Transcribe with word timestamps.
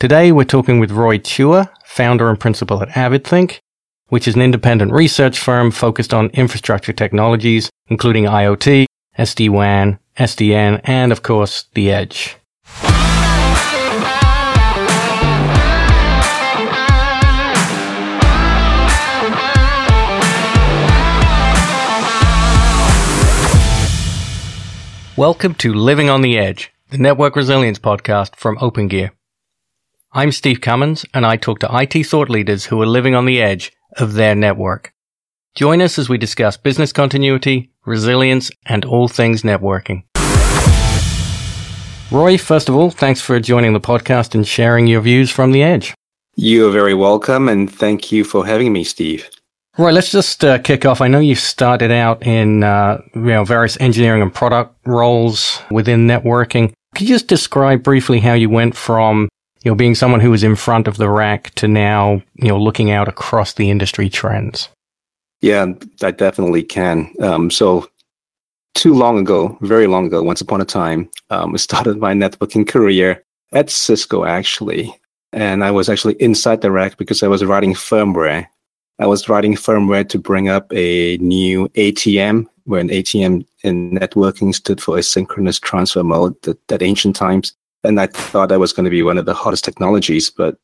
Today 0.00 0.30
we're 0.30 0.44
talking 0.44 0.78
with 0.78 0.92
Roy 0.92 1.18
Chua, 1.18 1.70
founder 1.84 2.30
and 2.30 2.38
principal 2.38 2.80
at 2.80 2.88
AvidThink, 2.90 3.58
which 4.10 4.28
is 4.28 4.36
an 4.36 4.42
independent 4.42 4.92
research 4.92 5.40
firm 5.40 5.72
focused 5.72 6.14
on 6.14 6.30
infrastructure 6.34 6.92
technologies, 6.92 7.68
including 7.88 8.22
IoT, 8.22 8.86
SD-WAN, 9.18 9.98
SDN, 10.16 10.80
and 10.84 11.10
of 11.10 11.24
course, 11.24 11.64
the 11.74 11.90
edge. 11.90 12.36
Welcome 25.16 25.54
to 25.56 25.74
Living 25.74 26.08
on 26.08 26.20
the 26.22 26.38
Edge, 26.38 26.72
the 26.90 26.98
network 26.98 27.34
resilience 27.34 27.80
podcast 27.80 28.36
from 28.36 28.56
OpenGear. 28.58 29.10
I'm 30.12 30.32
Steve 30.32 30.62
Cummins, 30.62 31.04
and 31.12 31.26
I 31.26 31.36
talk 31.36 31.58
to 31.58 31.68
IT 31.70 32.06
thought 32.06 32.30
leaders 32.30 32.64
who 32.64 32.80
are 32.80 32.86
living 32.86 33.14
on 33.14 33.26
the 33.26 33.42
edge 33.42 33.72
of 33.98 34.14
their 34.14 34.34
network. 34.34 34.94
Join 35.54 35.82
us 35.82 35.98
as 35.98 36.08
we 36.08 36.16
discuss 36.16 36.56
business 36.56 36.94
continuity, 36.94 37.70
resilience, 37.84 38.50
and 38.64 38.86
all 38.86 39.08
things 39.08 39.42
networking. 39.42 40.04
Roy, 42.10 42.38
first 42.38 42.70
of 42.70 42.74
all, 42.74 42.90
thanks 42.90 43.20
for 43.20 43.38
joining 43.38 43.74
the 43.74 43.80
podcast 43.80 44.34
and 44.34 44.48
sharing 44.48 44.86
your 44.86 45.02
views 45.02 45.30
from 45.30 45.52
the 45.52 45.62
edge. 45.62 45.92
You're 46.36 46.72
very 46.72 46.94
welcome, 46.94 47.46
and 47.46 47.70
thank 47.70 48.10
you 48.10 48.24
for 48.24 48.46
having 48.46 48.72
me, 48.72 48.84
Steve. 48.84 49.28
Roy, 49.76 49.92
let's 49.92 50.10
just 50.10 50.42
uh, 50.42 50.56
kick 50.56 50.86
off. 50.86 51.02
I 51.02 51.08
know 51.08 51.18
you 51.18 51.34
started 51.34 51.90
out 51.90 52.26
in 52.26 52.64
uh, 52.64 53.02
you 53.14 53.20
know 53.20 53.44
various 53.44 53.78
engineering 53.78 54.22
and 54.22 54.34
product 54.34 54.74
roles 54.86 55.60
within 55.70 56.06
networking. 56.06 56.72
Could 56.94 57.02
you 57.02 57.14
just 57.14 57.28
describe 57.28 57.82
briefly 57.82 58.20
how 58.20 58.32
you 58.32 58.48
went 58.48 58.74
from 58.74 59.28
you 59.62 59.70
know 59.70 59.74
being 59.74 59.94
someone 59.94 60.20
who 60.20 60.30
was 60.30 60.42
in 60.42 60.56
front 60.56 60.88
of 60.88 60.96
the 60.96 61.08
rack 61.08 61.50
to 61.56 61.68
now 61.68 62.22
you 62.34 62.48
know 62.48 62.58
looking 62.58 62.90
out 62.90 63.08
across 63.08 63.54
the 63.54 63.70
industry 63.70 64.08
trends? 64.08 64.68
Yeah, 65.40 65.66
I 66.02 66.10
definitely 66.10 66.64
can. 66.64 67.12
Um, 67.20 67.50
so, 67.50 67.88
too 68.74 68.92
long 68.92 69.18
ago, 69.18 69.56
very 69.60 69.86
long 69.86 70.06
ago, 70.06 70.22
once 70.22 70.40
upon 70.40 70.60
a 70.60 70.64
time, 70.64 71.08
um, 71.30 71.54
I 71.54 71.56
started 71.68 71.98
my 71.98 72.12
networking 72.12 72.66
career 72.66 73.22
at 73.52 73.70
Cisco 73.70 74.24
actually, 74.24 74.94
and 75.32 75.64
I 75.64 75.70
was 75.70 75.88
actually 75.88 76.14
inside 76.14 76.60
the 76.60 76.70
rack 76.70 76.96
because 76.96 77.22
I 77.22 77.28
was 77.28 77.44
writing 77.44 77.74
firmware 77.74 78.46
I 78.98 79.06
was 79.06 79.28
writing 79.28 79.54
firmware 79.54 80.08
to 80.08 80.18
bring 80.18 80.48
up 80.48 80.72
a 80.72 81.18
new 81.18 81.68
ATM, 81.70 82.46
where 82.64 82.80
an 82.80 82.88
ATM 82.88 83.46
in 83.62 83.92
networking 83.92 84.54
stood 84.54 84.80
for 84.80 84.96
asynchronous 84.96 85.60
transfer 85.60 86.02
mode, 86.02 86.40
that, 86.42 86.66
that 86.68 86.82
ancient 86.82 87.14
times. 87.14 87.54
And 87.84 88.00
I 88.00 88.06
thought 88.06 88.48
that 88.48 88.60
was 88.60 88.72
going 88.72 88.84
to 88.84 88.90
be 88.90 89.02
one 89.02 89.18
of 89.18 89.26
the 89.26 89.34
hottest 89.34 89.64
technologies, 89.64 90.30
but 90.30 90.58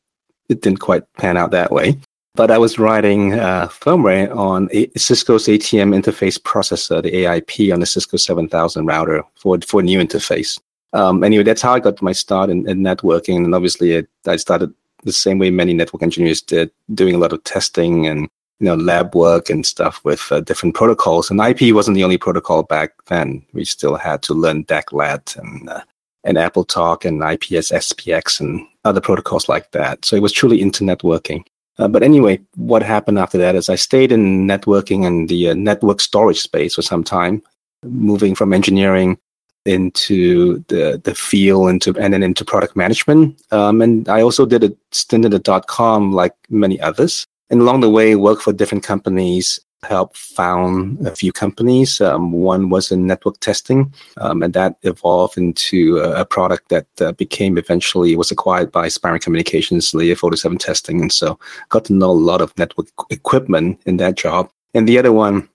it 0.49 0.61
didn't 0.61 0.79
quite 0.79 1.11
pan 1.13 1.37
out 1.37 1.51
that 1.51 1.71
way. 1.71 1.97
But 2.35 2.51
I 2.51 2.57
was 2.57 2.77
writing 2.77 3.33
uh, 3.33 3.67
firmware 3.69 4.35
on 4.35 4.67
a, 4.73 4.89
Cisco's 4.97 5.47
ATM 5.47 5.97
interface 5.97 6.37
processor, 6.37 7.01
the 7.01 7.11
AIP, 7.11 7.73
on 7.73 7.79
the 7.79 7.85
Cisco 7.85 8.17
7000 8.17 8.85
router 8.85 9.23
for 9.35 9.57
for 9.65 9.81
new 9.81 9.99
interface. 9.99 10.59
Um, 10.91 11.23
anyway, 11.23 11.43
that's 11.43 11.61
how 11.61 11.73
I 11.73 11.79
got 11.79 12.01
my 12.01 12.11
start 12.11 12.49
in, 12.49 12.67
in 12.67 12.79
networking. 12.79 13.45
And 13.45 13.55
obviously, 13.55 13.91
it, 13.93 14.09
I 14.27 14.35
started 14.35 14.73
the 15.03 15.13
same 15.13 15.39
way 15.39 15.49
many 15.49 15.73
network 15.73 16.03
engineers 16.03 16.41
did, 16.41 16.71
doing 16.93 17.15
a 17.15 17.17
lot 17.17 17.31
of 17.31 17.43
testing 17.45 18.05
and 18.05 18.27
you 18.59 18.65
know 18.65 18.75
lab 18.75 19.15
work 19.15 19.49
and 19.49 19.65
stuff 19.65 20.03
with 20.03 20.29
uh, 20.31 20.41
different 20.41 20.75
protocols. 20.75 21.31
And 21.31 21.39
IP 21.39 21.73
wasn't 21.73 21.95
the 21.95 22.03
only 22.03 22.17
protocol 22.17 22.63
back 22.63 22.91
then. 23.05 23.45
We 23.53 23.63
still 23.63 23.95
had 23.95 24.21
to 24.23 24.33
learn 24.33 24.65
DEC-LAT 24.65 25.35
and 25.37 25.69
uh, 25.69 25.81
and 26.25 26.37
AppleTalk 26.37 27.05
and 27.05 27.21
IPX 27.21 27.71
SPX 27.71 28.41
and 28.41 28.67
other 28.83 28.99
protocols 28.99 29.47
like 29.47 29.71
that. 29.71 30.03
So 30.03 30.15
it 30.15 30.21
was 30.21 30.33
truly 30.33 30.61
into 30.61 30.83
networking. 30.83 31.43
Uh, 31.77 31.87
but 31.87 32.03
anyway, 32.03 32.39
what 32.55 32.83
happened 32.83 33.19
after 33.19 33.37
that 33.37 33.55
is 33.55 33.69
I 33.69 33.75
stayed 33.75 34.11
in 34.11 34.47
networking 34.47 35.05
and 35.05 35.29
the 35.29 35.49
uh, 35.49 35.53
network 35.53 35.99
storage 35.99 36.41
space 36.41 36.75
for 36.75 36.81
some 36.81 37.03
time, 37.03 37.41
moving 37.83 38.35
from 38.35 38.53
engineering 38.53 39.17
into 39.65 40.63
the 40.67 41.01
the 41.03 41.15
field 41.15 41.69
into 41.69 41.97
and 41.97 42.13
then 42.13 42.23
into 42.23 42.45
product 42.45 42.75
management. 42.75 43.41
Um, 43.51 43.81
and 43.81 44.07
I 44.07 44.21
also 44.21 44.45
did 44.45 44.63
a 44.63 44.71
stint 44.91 45.25
at 45.25 45.43
dot 45.43 45.67
com 45.67 46.13
like 46.13 46.33
many 46.49 46.79
others. 46.79 47.25
And 47.49 47.61
along 47.61 47.81
the 47.81 47.89
way, 47.89 48.15
worked 48.15 48.41
for 48.41 48.53
different 48.53 48.83
companies, 48.83 49.59
helped 49.83 50.17
found 50.17 51.05
a 51.05 51.15
few 51.15 51.31
companies. 51.31 52.01
Um, 52.01 52.31
one 52.31 52.69
was 52.69 52.91
in 52.91 53.07
network 53.07 53.39
testing, 53.39 53.93
um, 54.17 54.41
and 54.41 54.53
that 54.53 54.77
evolved 54.83 55.37
into 55.37 55.97
a, 55.97 56.25
product 56.25 56.69
that 56.69 56.87
uh, 56.99 57.11
became 57.13 57.57
eventually 57.57 58.15
was 58.15 58.31
acquired 58.31 58.71
by 58.71 58.87
Spirent 58.87 59.23
Communications, 59.23 59.93
Layer 59.93 60.15
47 60.15 60.57
testing. 60.57 61.01
And 61.01 61.11
so 61.11 61.39
got 61.69 61.85
to 61.85 61.93
know 61.93 62.09
a 62.09 62.13
lot 62.13 62.41
of 62.41 62.57
network 62.57 62.87
equipment 63.09 63.79
in 63.85 63.97
that 63.97 64.15
job. 64.15 64.49
And 64.73 64.87
the 64.87 64.97
other 64.97 65.13
one 65.13 65.47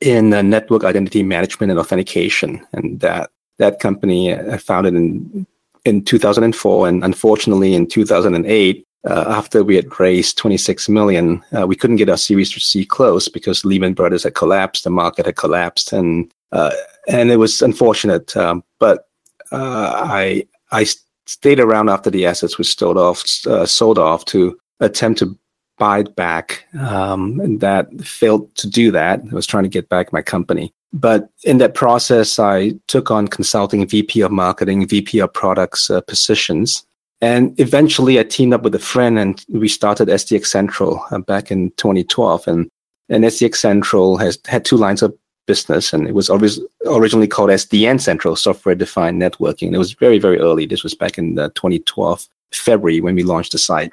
in 0.00 0.32
uh, 0.34 0.42
network 0.42 0.84
identity 0.84 1.22
management 1.22 1.70
and 1.70 1.80
authentication. 1.80 2.64
And 2.72 3.00
that 3.00 3.30
that 3.58 3.80
company 3.80 4.34
I 4.34 4.58
founded 4.58 4.94
in 4.94 5.46
in 5.84 6.04
2004, 6.04 6.88
and 6.88 7.04
unfortunately 7.04 7.74
in 7.74 7.86
2008, 7.86 8.86
uh, 9.08 9.24
after 9.28 9.64
we 9.64 9.76
had 9.76 9.98
raised 9.98 10.38
26 10.38 10.88
million, 10.88 11.42
uh, 11.56 11.66
we 11.66 11.76
couldn't 11.76 11.96
get 11.96 12.08
our 12.08 12.16
Series 12.16 12.54
C 12.54 12.84
close 12.84 13.28
because 13.28 13.64
Lehman 13.64 13.94
Brothers 13.94 14.22
had 14.22 14.34
collapsed, 14.34 14.84
the 14.84 14.90
market 14.90 15.26
had 15.26 15.36
collapsed, 15.36 15.92
and 15.92 16.32
uh, 16.52 16.70
and 17.08 17.30
it 17.30 17.36
was 17.36 17.62
unfortunate. 17.62 18.36
Um, 18.36 18.62
but 18.78 19.08
uh, 19.50 19.92
I 20.04 20.46
I 20.70 20.86
stayed 21.26 21.60
around 21.60 21.88
after 21.88 22.10
the 22.10 22.26
assets 22.26 22.58
were 22.58 22.64
sold 22.64 22.96
off, 22.96 23.24
uh, 23.46 23.66
sold 23.66 23.98
off 23.98 24.24
to 24.26 24.58
attempt 24.80 25.18
to 25.18 25.36
buy 25.78 26.00
it 26.00 26.14
back, 26.14 26.64
um, 26.78 27.40
and 27.40 27.60
that 27.60 27.88
failed 28.02 28.54
to 28.56 28.68
do 28.68 28.92
that. 28.92 29.20
I 29.30 29.34
was 29.34 29.46
trying 29.46 29.64
to 29.64 29.68
get 29.68 29.88
back 29.88 30.12
my 30.12 30.22
company. 30.22 30.72
But 30.92 31.30
in 31.42 31.58
that 31.58 31.74
process, 31.74 32.38
I 32.38 32.74
took 32.86 33.10
on 33.10 33.26
consulting, 33.26 33.86
VP 33.88 34.20
of 34.20 34.30
marketing, 34.30 34.86
VP 34.86 35.20
of 35.20 35.32
products 35.32 35.90
uh, 35.90 36.02
positions. 36.02 36.86
And 37.22 37.58
eventually 37.58 38.18
I 38.18 38.24
teamed 38.24 38.52
up 38.52 38.62
with 38.62 38.74
a 38.74 38.80
friend 38.80 39.18
and 39.18 39.42
we 39.48 39.68
started 39.68 40.08
SDX 40.08 40.46
Central 40.46 41.02
uh, 41.10 41.18
back 41.18 41.50
in 41.50 41.70
2012. 41.76 42.48
And, 42.48 42.68
and 43.08 43.24
SDX 43.24 43.56
Central 43.56 44.18
has 44.18 44.38
had 44.46 44.64
two 44.64 44.76
lines 44.76 45.02
of 45.02 45.16
business 45.46 45.92
and 45.92 46.06
it 46.06 46.14
was 46.14 46.28
always 46.28 46.60
originally 46.86 47.28
called 47.28 47.50
SDN 47.50 48.00
Central, 48.00 48.36
Software 48.36 48.74
Defined 48.74 49.22
Networking. 49.22 49.72
It 49.72 49.78
was 49.78 49.92
very, 49.92 50.18
very 50.18 50.38
early. 50.38 50.66
This 50.66 50.82
was 50.82 50.94
back 50.94 51.16
in 51.16 51.36
2012, 51.36 52.26
February 52.52 53.00
when 53.00 53.14
we 53.14 53.22
launched 53.22 53.52
the 53.52 53.58
site 53.58 53.92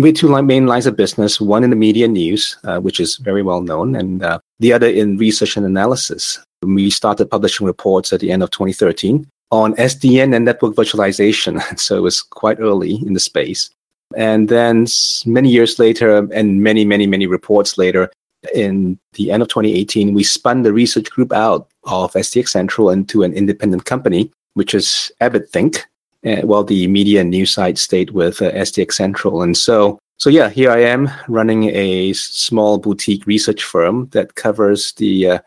we 0.00 0.08
had 0.08 0.16
two 0.16 0.42
main 0.42 0.66
lines 0.66 0.86
of 0.86 0.96
business 0.96 1.40
one 1.40 1.64
in 1.64 1.70
the 1.70 1.76
media 1.76 2.08
news 2.08 2.56
uh, 2.64 2.78
which 2.78 3.00
is 3.00 3.16
very 3.18 3.42
well 3.42 3.60
known 3.60 3.94
and 3.94 4.22
uh, 4.22 4.38
the 4.58 4.72
other 4.72 4.88
in 4.88 5.16
research 5.18 5.56
and 5.56 5.66
analysis 5.66 6.38
we 6.62 6.90
started 6.90 7.30
publishing 7.30 7.66
reports 7.66 8.12
at 8.12 8.20
the 8.20 8.30
end 8.30 8.42
of 8.42 8.50
2013 8.50 9.26
on 9.50 9.74
sdn 9.74 10.34
and 10.34 10.44
network 10.44 10.74
virtualization 10.74 11.60
so 11.78 11.96
it 11.96 12.02
was 12.02 12.22
quite 12.22 12.60
early 12.60 12.94
in 13.06 13.14
the 13.14 13.20
space 13.20 13.70
and 14.16 14.48
then 14.48 14.86
many 15.26 15.48
years 15.48 15.78
later 15.78 16.18
and 16.32 16.62
many 16.62 16.84
many 16.84 17.06
many 17.06 17.26
reports 17.26 17.78
later 17.78 18.10
in 18.54 18.98
the 19.14 19.30
end 19.30 19.42
of 19.42 19.48
2018 19.48 20.14
we 20.14 20.24
spun 20.24 20.62
the 20.62 20.72
research 20.72 21.10
group 21.10 21.32
out 21.32 21.68
of 21.84 22.12
sdx 22.14 22.48
central 22.48 22.90
into 22.90 23.22
an 23.22 23.32
independent 23.32 23.84
company 23.84 24.30
which 24.54 24.74
is 24.74 25.12
AvidThink 25.20 25.84
uh, 26.24 26.42
while 26.42 26.64
the 26.64 26.86
media 26.88 27.20
and 27.20 27.30
news 27.30 27.52
site 27.52 27.78
stayed 27.78 28.10
with 28.10 28.42
uh, 28.42 28.50
SDX 28.52 28.92
Central. 28.92 29.42
And 29.42 29.56
so, 29.56 29.98
so 30.18 30.30
yeah, 30.30 30.48
here 30.50 30.70
I 30.70 30.80
am 30.80 31.10
running 31.28 31.70
a 31.70 32.12
small 32.12 32.78
boutique 32.78 33.26
research 33.26 33.64
firm 33.64 34.08
that 34.10 34.34
covers 34.34 34.92
the 34.92 35.30
uh, 35.30 35.38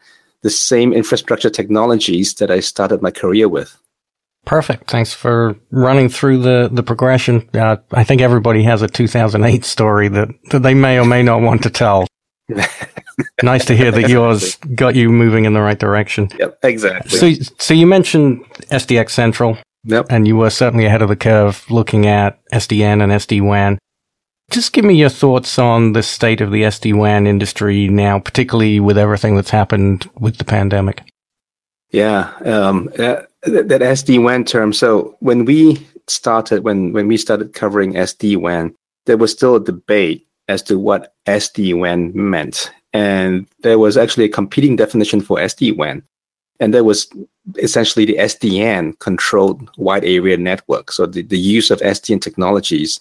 the 0.42 0.50
same 0.50 0.92
infrastructure 0.92 1.50
technologies 1.50 2.34
that 2.34 2.52
I 2.52 2.60
started 2.60 3.02
my 3.02 3.12
career 3.12 3.48
with. 3.48 3.80
Perfect. 4.46 4.92
Thanks 4.92 5.14
for 5.14 5.56
running 5.72 6.10
through 6.10 6.40
the, 6.40 6.70
the 6.72 6.84
progression. 6.84 7.50
Uh, 7.54 7.78
I 7.92 8.04
think 8.04 8.22
everybody 8.22 8.64
has 8.64 8.82
a 8.82 8.88
2008 8.88 9.64
story 9.64 10.10
that, 10.10 10.30
that 10.52 10.64
they 10.64 10.74
may 10.74 11.00
or 11.00 11.06
may 11.06 11.24
not 11.24 11.42
want 11.42 11.64
to 11.64 11.70
tell. 11.70 12.08
nice 13.44 13.66
to 13.66 13.76
hear 13.76 13.92
that 13.92 14.10
yours 14.10 14.56
got 14.76 14.96
you 14.96 15.10
moving 15.10 15.46
in 15.46 15.54
the 15.54 15.62
right 15.62 15.80
direction. 15.80 16.30
Yep, 16.38 16.60
exactly. 16.64 17.36
So, 17.36 17.54
so 17.58 17.74
you 17.74 17.88
mentioned 17.88 18.44
SDX 18.70 19.12
Central. 19.12 19.58
Yep. 19.86 20.08
And 20.10 20.28
you 20.28 20.38
were 20.38 20.50
certainly 20.50 20.86
ahead 20.86 21.02
of 21.02 21.10
the 21.10 21.16
curve 21.16 21.70
looking 21.70 22.06
at 22.08 22.40
SDN 22.52 23.04
and 23.04 23.12
SD-WAN. 23.12 23.78
Just 24.50 24.72
give 24.72 24.86
me 24.86 24.96
your 24.96 25.10
thoughts 25.10 25.58
on 25.60 25.94
the 25.94 26.04
state 26.04 26.42
of 26.42 26.52
the 26.52 26.64
SD-WAN 26.64 27.28
industry 27.28 27.88
now, 27.90 28.20
particularly 28.20 28.80
with 28.80 28.98
everything 28.98 29.36
that's 29.36 29.50
happened 29.50 30.10
with 30.16 30.38
the 30.38 30.46
pandemic. 30.46 31.02
Yeah, 31.92 32.34
um, 32.46 32.90
that, 33.46 33.68
that 33.70 33.82
SD-WAN 33.82 34.46
term. 34.46 34.74
So 34.74 35.16
when 35.20 35.46
we 35.46 35.86
started, 36.08 36.64
when, 36.64 36.94
when 36.94 37.08
we 37.08 37.18
started 37.18 37.54
covering 37.54 37.94
SD-WAN, 37.94 38.76
there 39.06 39.18
was 39.18 39.32
still 39.32 39.56
a 39.56 39.64
debate 39.64 40.28
as 40.48 40.62
to 40.64 40.78
what 40.78 41.14
SD-WAN 41.28 42.12
meant. 42.14 42.72
And 42.94 43.48
there 43.62 43.80
was 43.80 43.98
actually 43.98 44.26
a 44.26 44.30
competing 44.30 44.76
definition 44.76 45.22
for 45.22 45.38
SD-WAN. 45.38 46.04
And 46.60 46.74
there 46.74 46.84
was 46.84 47.08
essentially 47.58 48.06
the 48.06 48.18
SDN 48.18 48.98
controlled 49.00 49.70
wide 49.78 50.06
area 50.06 50.38
network. 50.38 50.92
So 50.92 51.06
the, 51.06 51.24
the 51.24 51.38
use 51.38 51.72
of 51.72 51.80
SDN 51.80 52.22
technologies 52.22 53.00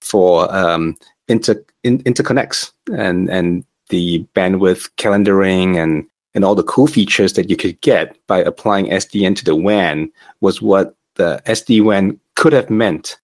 for 0.00 0.54
um, 0.54 0.96
inter, 1.28 1.62
in, 1.82 2.02
interconnects 2.04 2.72
and 2.92 3.28
and 3.28 3.64
the 3.88 4.24
bandwidth 4.34 4.88
calendaring 4.96 5.76
and 5.76 6.06
and 6.34 6.44
all 6.44 6.54
the 6.54 6.62
cool 6.62 6.86
features 6.86 7.32
that 7.34 7.50
you 7.50 7.56
could 7.56 7.80
get 7.80 8.16
by 8.26 8.38
applying 8.38 8.86
SDN 8.86 9.36
to 9.36 9.44
the 9.44 9.56
WAN 9.56 10.10
was 10.40 10.62
what 10.62 10.94
the 11.16 11.42
SD-WAN 11.46 12.18
could 12.36 12.52
have 12.52 12.70
meant. 12.70 13.18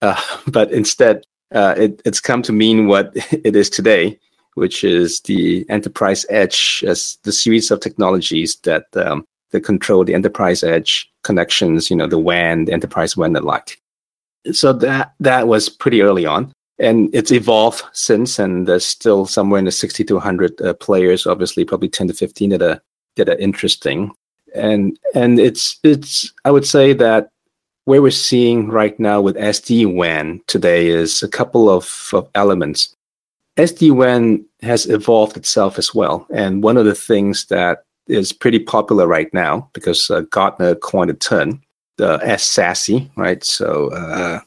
Uh, 0.00 0.20
but 0.46 0.70
instead, 0.72 1.24
uh, 1.54 1.74
it, 1.76 2.00
it's 2.04 2.20
come 2.20 2.42
to 2.42 2.52
mean 2.52 2.86
what 2.86 3.12
it 3.32 3.56
is 3.56 3.68
today, 3.68 4.18
which 4.54 4.84
is 4.84 5.20
the 5.20 5.66
enterprise 5.68 6.24
edge 6.30 6.84
as 6.86 7.18
the 7.24 7.32
series 7.32 7.70
of 7.70 7.80
technologies 7.80 8.56
that 8.64 8.86
um, 8.96 9.24
that 9.50 9.60
control 9.60 10.02
the 10.04 10.14
enterprise 10.14 10.62
edge 10.62 11.10
connections, 11.24 11.90
you 11.90 11.96
know, 11.96 12.06
the 12.06 12.18
WAN, 12.18 12.64
the 12.64 12.72
enterprise 12.72 13.16
WAN 13.16 13.36
and 13.36 13.44
like. 13.44 13.78
So 14.52 14.72
that 14.72 15.14
that 15.20 15.46
was 15.46 15.68
pretty 15.68 16.02
early 16.02 16.26
on. 16.26 16.52
And 16.82 17.14
it's 17.14 17.30
evolved 17.30 17.84
since, 17.92 18.40
and 18.40 18.66
there's 18.66 18.84
still 18.84 19.24
somewhere 19.24 19.60
in 19.60 19.66
the 19.66 19.70
60 19.70 20.02
to 20.02 20.14
100 20.14 20.60
uh, 20.60 20.74
players, 20.74 21.28
obviously, 21.28 21.64
probably 21.64 21.88
10 21.88 22.08
to 22.08 22.14
15 22.14 22.50
that 22.50 22.62
are 22.62 22.82
that 23.16 23.28
are 23.28 23.38
interesting. 23.38 24.10
And 24.54 24.98
and 25.14 25.38
it's 25.38 25.78
it's 25.84 26.32
I 26.44 26.50
would 26.50 26.66
say 26.66 26.92
that 26.94 27.30
where 27.84 28.02
we're 28.02 28.10
seeing 28.10 28.68
right 28.68 28.98
now 28.98 29.20
with 29.20 29.36
SD 29.36 29.94
WAN 29.94 30.40
today 30.48 30.88
is 30.88 31.22
a 31.22 31.28
couple 31.28 31.70
of, 31.70 32.10
of 32.12 32.28
elements. 32.34 32.94
SD 33.56 33.92
WAN 33.92 34.44
has 34.62 34.86
evolved 34.86 35.36
itself 35.36 35.78
as 35.78 35.94
well, 35.94 36.26
and 36.34 36.64
one 36.64 36.76
of 36.76 36.84
the 36.84 36.94
things 36.94 37.46
that 37.46 37.84
is 38.08 38.32
pretty 38.32 38.58
popular 38.58 39.06
right 39.06 39.32
now 39.32 39.70
because 39.72 40.10
uh, 40.10 40.22
Gartner 40.30 40.74
coined 40.74 41.10
a 41.10 41.14
term, 41.14 41.62
the 41.96 42.18
S 42.22 42.44
SASE, 42.44 43.08
right? 43.16 43.44
So, 43.44 43.90
uh, 43.92 44.40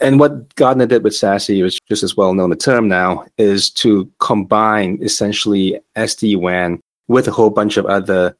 and 0.00 0.18
what 0.18 0.54
Gartner 0.56 0.86
did 0.86 1.04
with 1.04 1.12
SASE, 1.12 1.62
which 1.62 1.74
is 1.74 1.80
just 1.88 2.02
as 2.02 2.16
well 2.16 2.34
known 2.34 2.52
a 2.52 2.56
term 2.56 2.88
now, 2.88 3.24
is 3.38 3.70
to 3.70 4.10
combine 4.18 4.98
essentially 5.02 5.78
SD 5.96 6.36
WAN 6.38 6.80
with 7.08 7.28
a 7.28 7.32
whole 7.32 7.50
bunch 7.50 7.76
of 7.76 7.86
other 7.86 8.36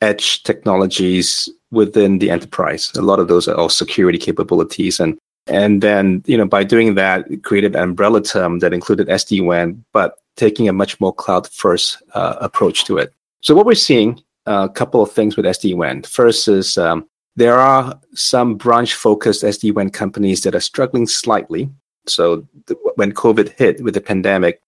edge 0.00 0.42
technologies 0.42 1.48
within 1.70 2.18
the 2.18 2.30
enterprise. 2.30 2.92
A 2.96 3.02
lot 3.02 3.18
of 3.18 3.28
those 3.28 3.48
are 3.48 3.56
all 3.56 3.68
security 3.68 4.18
capabilities 4.18 5.00
and 5.00 5.18
and 5.48 5.82
then, 5.82 6.22
you 6.24 6.36
know, 6.36 6.46
by 6.46 6.62
doing 6.62 6.94
that, 6.94 7.26
created 7.42 7.74
an 7.74 7.82
umbrella 7.82 8.22
term 8.22 8.60
that 8.60 8.72
included 8.72 9.08
SD 9.08 9.44
WAN, 9.44 9.84
but 9.92 10.18
taking 10.36 10.68
a 10.68 10.72
much 10.72 11.00
more 11.00 11.12
cloud 11.12 11.48
first 11.48 12.00
uh, 12.14 12.36
approach 12.40 12.84
to 12.84 12.98
it. 12.98 13.12
So 13.40 13.54
what 13.56 13.66
we're 13.66 13.74
seeing, 13.74 14.22
a 14.46 14.68
couple 14.68 15.02
of 15.02 15.12
things 15.12 15.36
with 15.36 15.46
SD-WAN. 15.46 16.02
First 16.02 16.48
is 16.48 16.78
um, 16.78 17.08
there 17.36 17.58
are 17.58 17.98
some 18.14 18.56
branch-focused 18.56 19.42
SD-WAN 19.42 19.90
companies 19.90 20.42
that 20.42 20.54
are 20.54 20.60
struggling 20.60 21.06
slightly. 21.06 21.70
So 22.06 22.46
th- 22.66 22.78
when 22.96 23.12
COVID 23.12 23.50
hit 23.50 23.82
with 23.82 23.94
the 23.94 24.00
pandemic, 24.00 24.60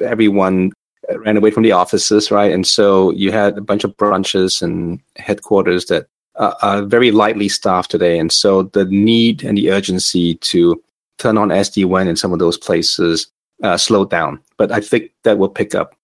everyone 0.00 0.72
ran 1.16 1.36
away 1.36 1.50
from 1.50 1.62
the 1.62 1.72
offices, 1.72 2.30
right? 2.30 2.52
And 2.52 2.66
so 2.66 3.10
you 3.12 3.32
had 3.32 3.56
a 3.56 3.62
bunch 3.62 3.84
of 3.84 3.96
branches 3.96 4.60
and 4.60 5.00
headquarters 5.16 5.86
that 5.86 6.06
uh, 6.36 6.54
are 6.62 6.82
very 6.82 7.10
lightly 7.10 7.48
staffed 7.48 7.90
today. 7.90 8.18
And 8.18 8.30
so 8.30 8.64
the 8.64 8.84
need 8.84 9.42
and 9.42 9.56
the 9.56 9.70
urgency 9.70 10.34
to 10.36 10.82
turn 11.18 11.38
on 11.38 11.48
SD-WAN 11.48 12.08
in 12.08 12.16
some 12.16 12.32
of 12.32 12.38
those 12.38 12.56
places 12.58 13.26
uh, 13.62 13.76
slowed 13.76 14.10
down. 14.10 14.40
But 14.56 14.72
I 14.72 14.80
think 14.80 15.10
that 15.24 15.38
will 15.38 15.48
pick 15.48 15.74
up 15.74 15.94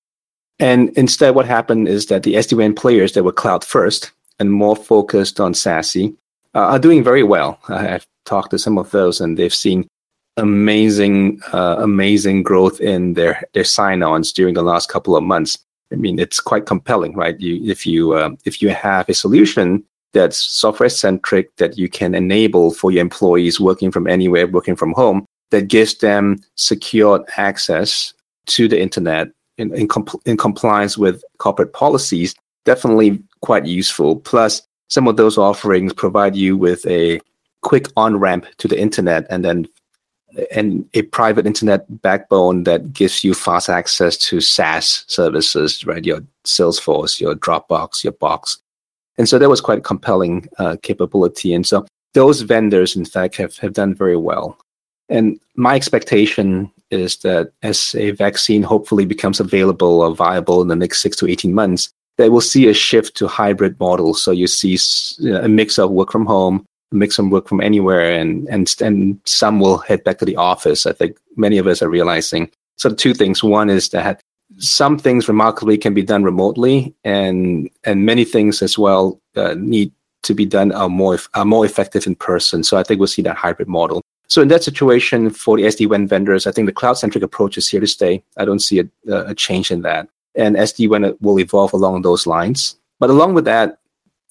and 0.58 0.90
instead, 0.96 1.34
what 1.34 1.46
happened 1.46 1.88
is 1.88 2.06
that 2.06 2.22
the 2.22 2.34
SD-WAN 2.34 2.74
players 2.74 3.12
that 3.12 3.24
were 3.24 3.32
cloud 3.32 3.62
first 3.62 4.12
and 4.38 4.50
more 4.52 4.76
focused 4.76 5.40
on 5.40 5.52
SASE 5.52 6.14
uh, 6.54 6.58
are 6.58 6.78
doing 6.78 7.02
very 7.02 7.22
well. 7.22 7.58
I've 7.68 8.06
talked 8.24 8.50
to 8.50 8.58
some 8.58 8.78
of 8.78 8.90
those, 8.90 9.20
and 9.20 9.36
they've 9.36 9.54
seen 9.54 9.88
amazing, 10.36 11.40
uh, 11.52 11.76
amazing 11.78 12.42
growth 12.42 12.80
in 12.80 13.14
their 13.14 13.42
their 13.54 13.64
sign-ons 13.64 14.32
during 14.32 14.54
the 14.54 14.62
last 14.62 14.88
couple 14.88 15.16
of 15.16 15.24
months. 15.24 15.58
I 15.92 15.96
mean, 15.96 16.18
it's 16.18 16.40
quite 16.40 16.66
compelling, 16.66 17.14
right? 17.14 17.38
You, 17.40 17.70
if 17.70 17.86
you 17.86 18.12
uh, 18.12 18.30
if 18.44 18.60
you 18.60 18.70
have 18.70 19.08
a 19.08 19.14
solution 19.14 19.84
that's 20.12 20.38
software 20.38 20.88
centric 20.88 21.54
that 21.56 21.76
you 21.76 21.88
can 21.88 22.14
enable 22.14 22.72
for 22.72 22.90
your 22.90 23.02
employees 23.02 23.60
working 23.60 23.90
from 23.90 24.06
anywhere, 24.06 24.46
working 24.46 24.76
from 24.76 24.92
home, 24.92 25.26
that 25.50 25.68
gives 25.68 25.98
them 25.98 26.38
secured 26.56 27.22
access 27.36 28.14
to 28.46 28.68
the 28.68 28.80
internet 28.80 29.28
in, 29.58 29.74
in, 29.74 29.88
compl- 29.88 30.20
in 30.26 30.36
compliance 30.36 30.96
with 30.96 31.22
corporate 31.38 31.72
policies, 31.72 32.34
definitely 32.66 33.22
quite 33.40 33.64
useful. 33.64 34.16
Plus, 34.16 34.60
some 34.88 35.08
of 35.08 35.16
those 35.16 35.38
offerings 35.38 35.94
provide 35.94 36.36
you 36.36 36.56
with 36.56 36.86
a 36.86 37.20
quick 37.62 37.86
on 37.96 38.18
ramp 38.18 38.46
to 38.58 38.68
the 38.68 38.78
internet 38.78 39.26
and 39.30 39.44
then 39.44 39.66
and 40.52 40.86
a 40.92 41.02
private 41.02 41.46
internet 41.46 41.86
backbone 42.02 42.64
that 42.64 42.92
gives 42.92 43.24
you 43.24 43.32
fast 43.32 43.70
access 43.70 44.18
to 44.18 44.40
SaaS 44.40 45.04
services, 45.06 45.86
right? 45.86 46.04
Your 46.04 46.20
Salesforce, 46.44 47.20
your 47.20 47.34
Dropbox, 47.34 48.04
your 48.04 48.12
Box. 48.12 48.58
And 49.16 49.28
so 49.28 49.38
that 49.38 49.48
was 49.48 49.62
quite 49.62 49.78
a 49.78 49.82
compelling 49.82 50.46
uh, 50.58 50.76
capability. 50.82 51.54
And 51.54 51.66
so 51.66 51.86
those 52.12 52.42
vendors, 52.42 52.96
in 52.96 53.06
fact, 53.06 53.36
have, 53.36 53.56
have 53.58 53.72
done 53.72 53.94
very 53.94 54.16
well. 54.16 54.58
And 55.08 55.40
my 55.54 55.74
expectation 55.74 56.70
is 56.90 57.16
that 57.19 57.52
as 57.62 57.94
a 57.94 58.10
vaccine 58.10 58.62
hopefully 58.62 59.06
becomes 59.06 59.40
available 59.40 60.02
or 60.02 60.14
viable 60.14 60.60
in 60.60 60.69
the 60.69 60.76
next 60.76 61.00
six 61.00 61.16
to 61.16 61.28
18 61.28 61.54
months, 61.54 61.90
that 62.18 62.30
we'll 62.32 62.40
see 62.40 62.68
a 62.68 62.74
shift 62.74 63.16
to 63.16 63.28
hybrid 63.28 63.78
models. 63.78 64.22
So 64.22 64.30
you 64.30 64.46
see 64.46 64.78
a 65.28 65.48
mix 65.48 65.78
of 65.78 65.90
work 65.90 66.10
from 66.10 66.26
home, 66.26 66.64
a 66.92 66.94
mix 66.94 67.18
of 67.18 67.28
work 67.28 67.48
from 67.48 67.60
anywhere, 67.60 68.12
and, 68.12 68.48
and, 68.48 68.74
and 68.80 69.20
some 69.24 69.60
will 69.60 69.78
head 69.78 70.04
back 70.04 70.18
to 70.18 70.24
the 70.24 70.36
office. 70.36 70.86
I 70.86 70.92
think 70.92 71.18
many 71.36 71.58
of 71.58 71.66
us 71.66 71.82
are 71.82 71.90
realizing. 71.90 72.50
So 72.76 72.92
two 72.92 73.14
things. 73.14 73.42
One 73.42 73.70
is 73.70 73.90
that 73.90 74.20
some 74.58 74.98
things 74.98 75.28
remarkably 75.28 75.76
can 75.76 75.94
be 75.94 76.02
done 76.02 76.22
remotely, 76.22 76.94
and 77.04 77.68
and 77.84 78.06
many 78.06 78.24
things 78.24 78.62
as 78.62 78.78
well 78.78 79.20
uh, 79.34 79.54
need 79.58 79.92
to 80.22 80.34
be 80.34 80.44
done 80.44 80.72
are 80.72 80.88
more 80.88 81.19
are 81.34 81.44
more 81.44 81.64
effective 81.64 82.06
in 82.06 82.14
person. 82.14 82.62
So 82.62 82.76
I 82.76 82.82
think 82.82 83.00
we'll 83.00 83.08
see 83.08 83.22
that 83.22 83.36
hybrid 83.36 83.69
model. 83.69 84.02
So 84.28 84.42
in 84.42 84.48
that 84.48 84.64
situation, 84.64 85.30
for 85.30 85.56
the 85.56 85.64
SD-WAN 85.64 86.08
vendors, 86.08 86.48
I 86.48 86.50
think 86.50 86.66
the 86.66 86.72
cloud-centric 86.72 87.22
approach 87.22 87.56
is 87.56 87.69
here 87.69 87.80
to 87.80 87.86
stay. 87.86 88.24
I 88.36 88.44
don't 88.44 88.58
see 88.58 88.80
a, 88.80 88.88
a 89.06 89.34
change 89.36 89.70
in 89.70 89.82
that, 89.82 90.08
and 90.36 90.56
SD-WAN 90.56 91.16
will 91.20 91.38
evolve 91.38 91.72
along 91.72 92.02
those 92.02 92.26
lines. 92.26 92.76
But 92.98 93.10
along 93.10 93.34
with 93.34 93.44
that, 93.44 93.78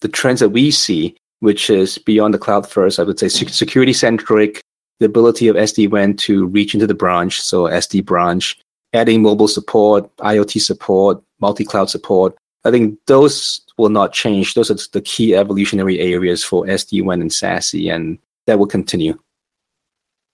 the 0.02 0.08
trends 0.08 0.40
that 0.40 0.50
we 0.50 0.72
see, 0.72 1.16
which 1.40 1.70
is 1.70 1.98
beyond 1.98 2.34
the 2.34 2.40
cloud 2.40 2.70
first, 2.70 3.00
I 3.00 3.04
would 3.04 3.20
say 3.20 3.28
security-centric, 3.28 4.62
the 5.00 5.06
ability 5.06 5.48
of 5.48 5.56
SD-WAN 5.56 6.18
to 6.18 6.46
reach 6.48 6.74
into 6.74 6.88
the 6.88 6.94
branch, 6.94 7.42
so 7.42 7.64
SD 7.64 8.06
branch, 8.06 8.60
adding 8.94 9.22
mobile 9.22 9.48
support, 9.48 10.16
IoT 10.18 10.62
support, 10.62 11.22
multi-cloud 11.40 11.90
support. 11.90 12.36
I 12.64 12.72
think 12.72 12.98
those 13.06 13.62
will 13.78 13.90
not 13.90 14.14
change. 14.14 14.54
Those 14.54 14.72
are 14.72 14.78
the 14.94 15.02
key 15.02 15.36
evolutionary 15.36 16.00
areas 16.00 16.44
for 16.44 16.66
SD-WAN 16.66 17.22
and 17.22 17.30
SASE, 17.30 17.94
and 17.94 18.18
that 18.48 18.58
will 18.58 18.68
continue. 18.68 19.20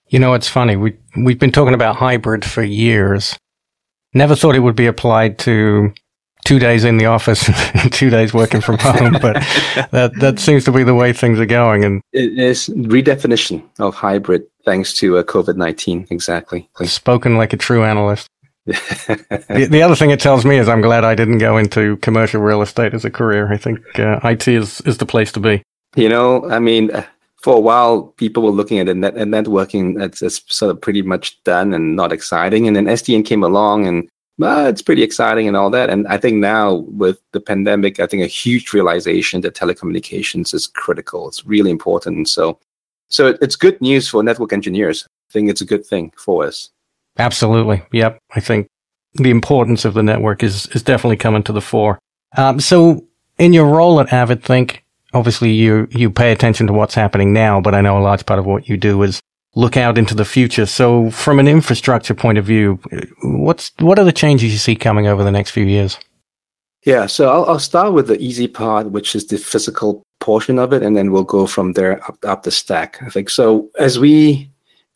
You 0.08 0.20
know, 0.20 0.34
it's 0.34 0.48
funny. 0.48 0.76
We 0.76 0.98
we've 1.16 1.40
been 1.40 1.54
talking 1.54 1.74
about 1.74 1.96
hybrid 1.96 2.44
for 2.44 2.64
years. 2.64 3.38
Never 4.14 4.36
thought 4.36 4.56
it 4.56 4.60
would 4.60 4.76
be 4.76 4.88
applied 4.88 5.40
to 5.40 5.94
two 6.46 6.60
days 6.60 6.84
in 6.84 6.98
the 6.98 7.06
office 7.06 7.48
and 7.76 7.92
two 7.94 8.10
days 8.10 8.34
working 8.34 8.62
from 8.62 8.78
home, 8.78 9.14
but 9.22 9.36
that 9.92 10.12
that 10.20 10.40
seems 10.40 10.66
to 10.66 10.72
be 10.72 10.84
the 10.84 10.96
way 10.96 11.14
things 11.14 11.40
are 11.40 11.46
going. 11.46 11.84
And 11.84 12.02
it 12.12 12.38
is 12.38 12.70
redefinition 12.70 13.64
of 13.80 13.96
hybrid 13.96 14.44
thanks 14.66 14.94
to 14.96 15.18
uh, 15.18 15.24
COVID 15.24 15.56
nineteen. 15.56 16.08
Exactly. 16.10 16.70
Spoken 16.84 17.38
like 17.38 17.54
a 17.54 17.58
true 17.58 17.84
analyst. 17.84 18.28
the, 18.66 19.68
the, 19.72 19.82
other 19.82 19.96
thing 19.96 20.12
it 20.12 20.20
tells 20.20 20.46
me 20.46 20.58
is 20.58 20.70
I'm 20.70 20.82
glad 20.82 21.04
I 21.04 21.16
didn't 21.16 21.40
go 21.40 21.58
into 21.58 21.98
commercial 21.98 22.42
real 22.42 22.62
estate 22.62 22.94
as 22.94 23.04
a 23.04 23.10
career. 23.10 23.52
I 23.52 23.58
think 23.58 23.80
uh, 23.98 24.20
IT 24.24 24.48
is 24.48 24.82
is 24.82 24.98
the 24.98 25.06
place 25.06 25.32
to 25.32 25.40
be. 25.40 25.64
You 25.96 26.10
know, 26.10 26.50
I 26.50 26.60
mean, 26.60 26.92
for 27.42 27.56
a 27.56 27.60
while, 27.60 28.04
people 28.18 28.44
were 28.44 28.52
looking 28.52 28.80
at 28.80 28.88
it 28.88 28.96
net, 28.96 29.16
networking 29.16 30.02
as, 30.02 30.22
as 30.22 30.44
sort 30.48 30.72
of 30.72 30.80
pretty 30.80 31.02
much 31.02 31.42
done 31.44 31.74
and 31.74 31.96
not 31.96 32.12
exciting. 32.12 32.68
And 32.68 32.76
then 32.76 32.86
SDN 32.86 33.26
came 33.26 33.44
along 33.44 33.88
and 33.88 34.10
uh, 34.42 34.68
it's 34.68 34.82
pretty 34.82 35.04
exciting 35.04 35.48
and 35.48 35.58
all 35.58 35.70
that. 35.72 35.90
And 35.90 36.08
I 36.08 36.18
think 36.18 36.38
now 36.38 36.76
with 36.76 37.20
the 37.32 37.40
pandemic, 37.40 38.00
I 38.00 38.08
think 38.08 38.24
a 38.24 38.28
huge 38.28 38.74
realization 38.74 39.42
that 39.42 39.56
telecommunications 39.56 40.54
is 40.54 40.68
critical. 40.68 41.28
It's 41.28 41.46
really 41.46 41.72
important. 41.72 42.30
So, 42.30 42.60
so 43.10 43.36
it's 43.42 43.56
good 43.56 43.80
news 43.82 44.08
for 44.08 44.24
network 44.24 44.54
engineers. 44.54 45.06
I 45.30 45.34
think 45.34 45.50
it's 45.50 45.62
a 45.62 45.66
good 45.66 45.86
thing 45.86 46.14
for 46.18 46.46
us. 46.46 46.70
Absolutely. 47.18 47.84
Yep. 47.92 48.20
I 48.36 48.40
think 48.40 48.68
the 49.16 49.32
importance 49.32 49.84
of 49.84 49.96
the 49.96 50.04
network 50.04 50.44
is, 50.44 50.68
is 50.68 50.84
definitely 50.84 51.18
coming 51.18 51.44
to 51.44 51.54
the 51.54 51.62
fore. 51.62 52.00
Um, 52.38 52.60
so 52.60 53.06
in 53.38 53.52
your 53.52 53.66
role 53.66 54.00
at 54.00 54.08
AvidThink, 54.08 54.80
obviously 55.14 55.52
you, 55.52 55.88
you 55.92 56.10
pay 56.10 56.32
attention 56.32 56.68
to 56.68 56.74
what's 56.74 56.96
happening 56.96 57.34
now, 57.34 57.62
but 57.62 57.76
I 57.76 57.82
know 57.82 57.98
a 57.98 58.02
large 58.02 58.26
part 58.26 58.40
of 58.40 58.46
what 58.46 58.70
you 58.70 58.78
do 58.78 59.02
is 59.04 59.20
look 59.56 59.78
out 59.78 59.98
into 59.98 60.16
the 60.16 60.26
future. 60.26 60.66
So 60.66 61.12
from 61.12 61.40
an 61.40 61.48
infrastructure 61.48 62.14
point 62.14 62.38
of 62.38 62.46
view, 62.46 62.80
what's, 63.24 63.72
what 63.80 64.00
are 64.00 64.06
the 64.06 64.14
changes 64.14 64.52
you 64.52 64.58
see 64.58 64.76
coming 64.76 65.08
over 65.08 65.24
the 65.24 65.32
next 65.32 65.52
few 65.52 65.66
years? 65.66 65.98
Yeah, 66.86 67.06
so 67.06 67.30
I'll, 67.30 67.46
I'll 67.46 67.60
start 67.60 67.94
with 67.94 68.08
the 68.08 68.20
easy 68.20 68.48
part, 68.48 68.90
which 68.90 69.16
is 69.16 69.28
the 69.28 69.38
physical 69.38 70.02
portion 70.20 70.58
of 70.58 70.74
it, 70.74 70.82
and 70.82 70.98
then 70.98 71.12
we'll 71.12 71.24
go 71.24 71.46
from 71.46 71.74
there 71.74 72.04
up, 72.06 72.18
up 72.24 72.44
the 72.44 72.52
stack. 72.52 73.02
I 73.04 73.10
think 73.10 73.30
so. 73.30 73.70
As 73.78 74.00
we 74.00 74.52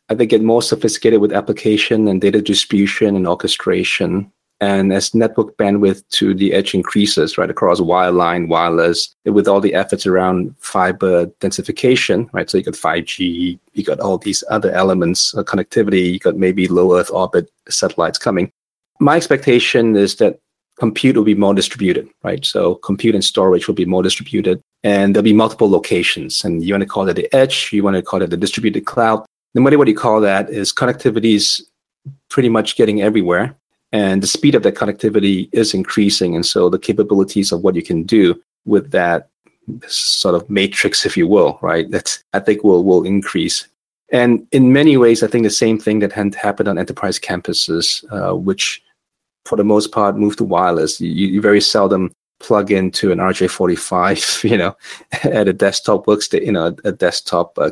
I 0.09 0.15
think, 0.15 0.29
get 0.29 0.43
more 0.43 0.61
sophisticated 0.61 1.19
with 1.19 1.33
application 1.33 2.07
and 2.07 2.21
data 2.21 2.41
distribution 2.41 3.15
and 3.15 3.27
orchestration. 3.27 4.31
And 4.61 4.93
as 4.93 5.13
network 5.13 5.57
bandwidth 5.57 6.07
to 6.11 6.33
the 6.33 6.53
edge 6.53 6.73
increases, 6.73 7.37
right, 7.37 7.49
across 7.49 7.81
wireline, 7.81 8.47
wireless, 8.47 9.13
with 9.25 9.47
all 9.47 9.59
the 9.59 9.73
efforts 9.73 10.05
around 10.05 10.55
fiber 10.59 11.25
densification, 11.41 12.31
right? 12.33 12.49
So 12.49 12.57
you 12.57 12.63
got 12.63 12.75
5G, 12.75 13.59
you 13.73 13.83
got 13.83 13.99
all 13.99 14.17
these 14.17 14.43
other 14.49 14.71
elements, 14.71 15.35
uh, 15.35 15.43
connectivity, 15.43 16.13
you 16.13 16.19
got 16.19 16.37
maybe 16.37 16.67
low 16.67 16.97
Earth 16.97 17.11
orbit 17.11 17.49
satellites 17.67 18.17
coming. 18.17 18.49
My 18.99 19.17
expectation 19.17 19.97
is 19.97 20.15
that 20.17 20.39
compute 20.79 21.17
will 21.17 21.23
be 21.25 21.35
more 21.35 21.53
distributed, 21.53 22.07
right? 22.23 22.45
So 22.45 22.75
compute 22.75 23.15
and 23.15 23.23
storage 23.23 23.67
will 23.67 23.75
be 23.75 23.85
more 23.85 24.03
distributed, 24.03 24.61
and 24.83 25.13
there'll 25.13 25.23
be 25.23 25.33
multiple 25.33 25.69
locations. 25.69 26.45
And 26.45 26.63
you 26.63 26.73
want 26.73 26.81
to 26.81 26.87
call 26.87 27.09
it 27.09 27.15
the 27.15 27.33
edge, 27.35 27.71
you 27.73 27.83
want 27.83 27.97
to 27.97 28.01
call 28.01 28.21
it 28.21 28.29
the 28.29 28.37
distributed 28.37 28.85
cloud. 28.85 29.25
No 29.53 29.61
matter 29.61 29.77
what 29.77 29.89
you 29.89 29.95
call 29.95 30.21
that, 30.21 30.49
is 30.49 30.71
connectivity 30.71 31.35
is 31.35 31.65
pretty 32.29 32.49
much 32.49 32.77
getting 32.77 33.01
everywhere 33.01 33.55
and 33.91 34.21
the 34.21 34.27
speed 34.27 34.55
of 34.55 34.63
that 34.63 34.75
connectivity 34.75 35.49
is 35.51 35.73
increasing. 35.73 36.35
And 36.35 36.45
so 36.45 36.69
the 36.69 36.79
capabilities 36.79 37.51
of 37.51 37.61
what 37.61 37.75
you 37.75 37.83
can 37.83 38.03
do 38.03 38.41
with 38.65 38.91
that 38.91 39.29
sort 39.87 40.35
of 40.35 40.47
matrix 40.47 41.07
if 41.07 41.17
you 41.17 41.27
will 41.27 41.57
right 41.63 41.89
that's 41.89 42.23
i 42.33 42.39
think 42.39 42.63
will 42.63 42.83
will 42.83 43.03
increase. 43.03 43.67
And 44.11 44.45
in 44.51 44.71
many 44.71 44.95
ways 44.95 45.23
i 45.23 45.27
think 45.27 45.43
the 45.43 45.49
same 45.49 45.79
thing 45.79 45.99
that 45.99 46.11
had 46.11 46.35
happened 46.35 46.69
on 46.69 46.77
enterprise 46.77 47.19
campuses 47.19 48.05
uh, 48.11 48.35
which 48.35 48.83
for 49.45 49.55
the 49.55 49.63
most 49.63 49.91
part 49.91 50.17
move 50.17 50.35
to 50.37 50.43
wireless. 50.43 50.99
You, 50.99 51.27
you 51.27 51.41
very 51.41 51.61
seldom 51.61 52.11
plug 52.39 52.71
into 52.71 53.11
an 53.11 53.19
RJ45, 53.19 54.43
you 54.49 54.57
know, 54.57 54.75
at 55.23 55.47
a 55.47 55.53
desktop 55.53 56.05
workstation, 56.05 56.45
you 56.45 56.51
know, 56.51 56.75
a 56.83 56.91
desktop 56.91 57.57
uh, 57.57 57.71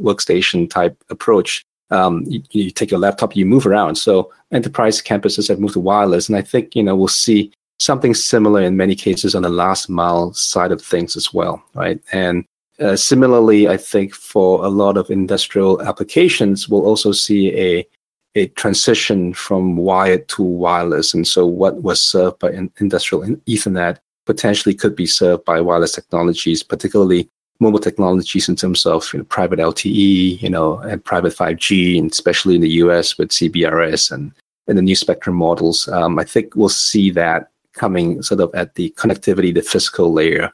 workstation 0.00 0.68
type 0.68 0.96
approach 1.10 1.64
um, 1.92 2.24
you, 2.26 2.42
you, 2.50 2.70
take 2.70 2.90
your 2.90 3.00
laptop, 3.00 3.36
you 3.36 3.46
move 3.46 3.66
around. 3.66 3.96
So 3.96 4.32
enterprise 4.50 5.02
campuses 5.02 5.48
have 5.48 5.60
moved 5.60 5.74
to 5.74 5.80
wireless, 5.80 6.28
and 6.28 6.36
I 6.36 6.42
think 6.42 6.74
you 6.74 6.82
know 6.82 6.96
we'll 6.96 7.08
see 7.08 7.52
something 7.78 8.14
similar 8.14 8.62
in 8.62 8.76
many 8.76 8.94
cases 8.94 9.34
on 9.34 9.42
the 9.42 9.48
last 9.48 9.88
mile 9.88 10.32
side 10.32 10.72
of 10.72 10.80
things 10.80 11.16
as 11.16 11.34
well, 11.34 11.62
right? 11.74 12.00
And 12.12 12.44
uh, 12.80 12.96
similarly, 12.96 13.68
I 13.68 13.76
think 13.76 14.14
for 14.14 14.64
a 14.64 14.68
lot 14.68 14.96
of 14.96 15.10
industrial 15.10 15.82
applications, 15.82 16.68
we'll 16.68 16.86
also 16.86 17.12
see 17.12 17.54
a 17.58 17.86
a 18.34 18.46
transition 18.48 19.34
from 19.34 19.76
wired 19.76 20.26
to 20.28 20.42
wireless, 20.42 21.12
and 21.12 21.28
so 21.28 21.46
what 21.46 21.82
was 21.82 22.00
served 22.00 22.38
by 22.38 22.50
in 22.50 22.72
industrial 22.80 23.22
Ethernet 23.46 23.98
potentially 24.24 24.74
could 24.74 24.96
be 24.96 25.06
served 25.06 25.44
by 25.44 25.60
wireless 25.60 25.92
technologies, 25.92 26.62
particularly 26.62 27.28
mobile 27.62 27.78
technologies 27.78 28.48
in 28.48 28.56
terms 28.56 28.84
of 28.84 29.10
you 29.12 29.20
know, 29.20 29.24
private 29.24 29.58
LTE, 29.58 30.42
you 30.42 30.50
know, 30.50 30.78
and 30.78 31.04
private 31.04 31.34
5G, 31.34 31.98
and 31.98 32.10
especially 32.10 32.56
in 32.56 32.60
the 32.60 32.76
US 32.82 33.16
with 33.16 33.30
CBRS 33.30 34.12
and, 34.12 34.32
and 34.68 34.76
the 34.76 34.82
new 34.82 34.96
spectrum 34.96 35.36
models. 35.36 35.88
Um, 35.88 36.18
I 36.18 36.24
think 36.24 36.54
we'll 36.54 36.68
see 36.68 37.10
that 37.12 37.50
coming 37.72 38.22
sort 38.22 38.40
of 38.40 38.54
at 38.54 38.74
the 38.74 38.90
connectivity, 38.98 39.54
the 39.54 39.62
physical 39.62 40.12
layer. 40.12 40.50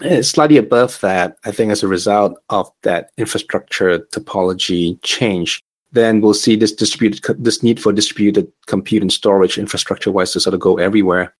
And 0.00 0.24
slightly 0.24 0.56
above 0.56 1.00
that, 1.00 1.36
I 1.44 1.50
think 1.50 1.72
as 1.72 1.82
a 1.82 1.88
result 1.88 2.38
of 2.50 2.70
that 2.82 3.10
infrastructure 3.18 3.98
topology 3.98 4.98
change, 5.02 5.62
then 5.92 6.20
we'll 6.20 6.34
see 6.34 6.54
this 6.54 6.72
distributed, 6.72 7.42
this 7.42 7.62
need 7.62 7.80
for 7.82 7.92
distributed 7.92 8.50
compute 8.66 9.02
and 9.02 9.12
storage 9.12 9.58
infrastructure 9.58 10.12
wise 10.12 10.32
to 10.32 10.40
sort 10.40 10.54
of 10.54 10.60
go 10.60 10.78
everywhere 10.78 11.34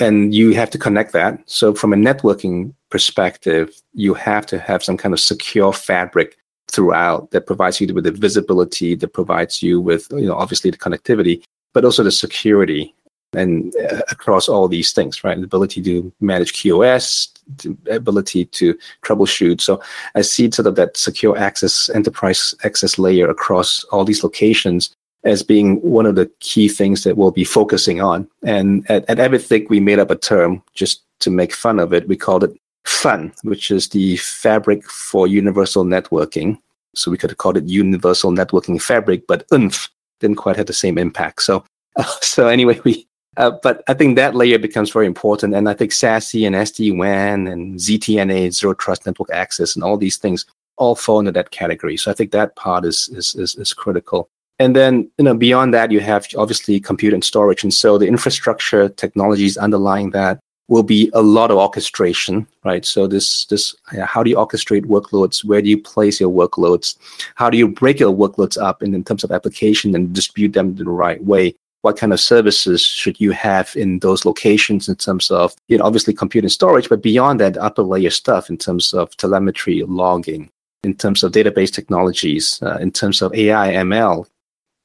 and 0.00 0.34
you 0.34 0.54
have 0.54 0.70
to 0.70 0.78
connect 0.78 1.12
that. 1.12 1.38
So 1.46 1.74
from 1.74 1.92
a 1.92 1.96
networking 1.96 2.74
perspective, 2.90 3.74
you 3.94 4.14
have 4.14 4.46
to 4.46 4.58
have 4.58 4.84
some 4.84 4.96
kind 4.96 5.14
of 5.14 5.20
secure 5.20 5.72
fabric 5.72 6.36
throughout 6.70 7.30
that 7.30 7.46
provides 7.46 7.80
you 7.80 7.92
with 7.94 8.04
the 8.04 8.10
visibility, 8.10 8.94
that 8.94 9.12
provides 9.12 9.62
you 9.62 9.80
with, 9.80 10.06
you 10.10 10.26
know, 10.26 10.34
obviously 10.34 10.70
the 10.70 10.76
connectivity, 10.76 11.42
but 11.72 11.84
also 11.84 12.02
the 12.02 12.10
security 12.10 12.94
and 13.32 13.74
uh, 13.76 14.00
across 14.10 14.48
all 14.48 14.68
these 14.68 14.92
things, 14.92 15.22
right? 15.24 15.36
The 15.38 15.44
ability 15.44 15.82
to 15.82 16.12
manage 16.20 16.52
QoS, 16.52 17.28
the 17.58 17.76
ability 17.94 18.46
to 18.46 18.78
troubleshoot. 19.02 19.60
So 19.60 19.80
I 20.14 20.22
see 20.22 20.50
sort 20.50 20.66
of 20.66 20.76
that 20.76 20.96
secure 20.96 21.36
access, 21.36 21.88
enterprise 21.90 22.54
access 22.64 22.98
layer 22.98 23.28
across 23.28 23.84
all 23.84 24.04
these 24.04 24.22
locations 24.22 24.94
as 25.26 25.42
being 25.42 25.76
one 25.82 26.06
of 26.06 26.14
the 26.14 26.30
key 26.38 26.68
things 26.68 27.02
that 27.02 27.16
we'll 27.16 27.32
be 27.32 27.44
focusing 27.44 28.00
on. 28.00 28.28
And 28.44 28.88
at, 28.88 29.04
at 29.10 29.68
we 29.68 29.80
made 29.80 29.98
up 29.98 30.10
a 30.10 30.16
term 30.16 30.62
just 30.74 31.02
to 31.20 31.30
make 31.30 31.52
fun 31.52 31.80
of 31.80 31.92
it. 31.92 32.06
We 32.06 32.16
called 32.16 32.44
it 32.44 32.56
FUN, 32.84 33.32
which 33.42 33.70
is 33.72 33.88
the 33.88 34.16
fabric 34.18 34.84
for 34.84 35.26
universal 35.26 35.84
networking. 35.84 36.58
So 36.94 37.10
we 37.10 37.18
could 37.18 37.30
have 37.30 37.38
called 37.38 37.56
it 37.56 37.64
universal 37.64 38.30
networking 38.30 38.80
fabric, 38.80 39.26
but 39.26 39.46
UNF 39.48 39.88
didn't 40.20 40.36
quite 40.36 40.56
have 40.56 40.66
the 40.66 40.72
same 40.72 40.96
impact. 40.96 41.42
So, 41.42 41.64
uh, 41.96 42.04
so 42.22 42.46
anyway, 42.46 42.80
we, 42.84 43.08
uh, 43.36 43.50
but 43.62 43.82
I 43.88 43.94
think 43.94 44.14
that 44.16 44.36
layer 44.36 44.60
becomes 44.60 44.92
very 44.92 45.06
important. 45.06 45.54
And 45.54 45.68
I 45.68 45.74
think 45.74 45.90
SASE 45.90 46.46
and 46.46 46.54
SD-WAN 46.54 47.48
and 47.48 47.74
ZTNA, 47.74 48.54
zero 48.54 48.74
trust 48.74 49.04
network 49.04 49.30
access 49.30 49.74
and 49.74 49.82
all 49.82 49.96
these 49.96 50.16
things 50.18 50.46
all 50.76 50.94
fall 50.94 51.18
into 51.18 51.32
that 51.32 51.50
category. 51.50 51.96
So 51.96 52.12
I 52.12 52.14
think 52.14 52.30
that 52.30 52.54
part 52.54 52.84
is, 52.84 53.08
is, 53.08 53.34
is, 53.34 53.56
is 53.56 53.72
critical. 53.72 54.30
And 54.58 54.74
then, 54.74 55.10
you 55.18 55.24
know, 55.24 55.34
beyond 55.34 55.74
that, 55.74 55.90
you 55.90 56.00
have 56.00 56.26
obviously 56.36 56.80
compute 56.80 57.12
and 57.12 57.22
storage. 57.22 57.62
And 57.62 57.74
so 57.74 57.98
the 57.98 58.06
infrastructure 58.06 58.88
technologies 58.88 59.56
underlying 59.56 60.10
that 60.10 60.40
will 60.68 60.82
be 60.82 61.10
a 61.14 61.22
lot 61.22 61.50
of 61.50 61.58
orchestration, 61.58 62.46
right? 62.64 62.84
So 62.84 63.06
this, 63.06 63.44
this, 63.46 63.74
how 64.04 64.22
do 64.22 64.30
you 64.30 64.36
orchestrate 64.36 64.86
workloads? 64.86 65.44
Where 65.44 65.62
do 65.62 65.68
you 65.68 65.80
place 65.80 66.20
your 66.20 66.32
workloads? 66.32 66.96
How 67.36 67.50
do 67.50 67.58
you 67.58 67.68
break 67.68 68.00
your 68.00 68.14
workloads 68.14 68.60
up 68.60 68.82
in, 68.82 68.94
in 68.94 69.04
terms 69.04 69.22
of 69.22 69.30
application 69.30 69.94
and 69.94 70.12
distribute 70.12 70.54
them 70.54 70.74
the 70.74 70.84
right 70.84 71.22
way? 71.22 71.54
What 71.82 71.98
kind 71.98 72.12
of 72.12 72.18
services 72.18 72.82
should 72.82 73.20
you 73.20 73.30
have 73.30 73.76
in 73.76 74.00
those 74.00 74.24
locations 74.24 74.88
in 74.88 74.96
terms 74.96 75.30
of, 75.30 75.54
you 75.68 75.78
know, 75.78 75.84
obviously 75.84 76.14
compute 76.14 76.42
and 76.42 76.50
storage, 76.50 76.88
but 76.88 77.02
beyond 77.02 77.38
that, 77.40 77.56
upper 77.58 77.82
layer 77.82 78.10
stuff 78.10 78.50
in 78.50 78.56
terms 78.56 78.92
of 78.92 79.16
telemetry, 79.18 79.84
logging, 79.86 80.50
in 80.82 80.94
terms 80.94 81.22
of 81.22 81.30
database 81.30 81.72
technologies, 81.72 82.60
uh, 82.62 82.78
in 82.80 82.90
terms 82.90 83.22
of 83.22 83.32
AI, 83.34 83.74
ML, 83.74 84.26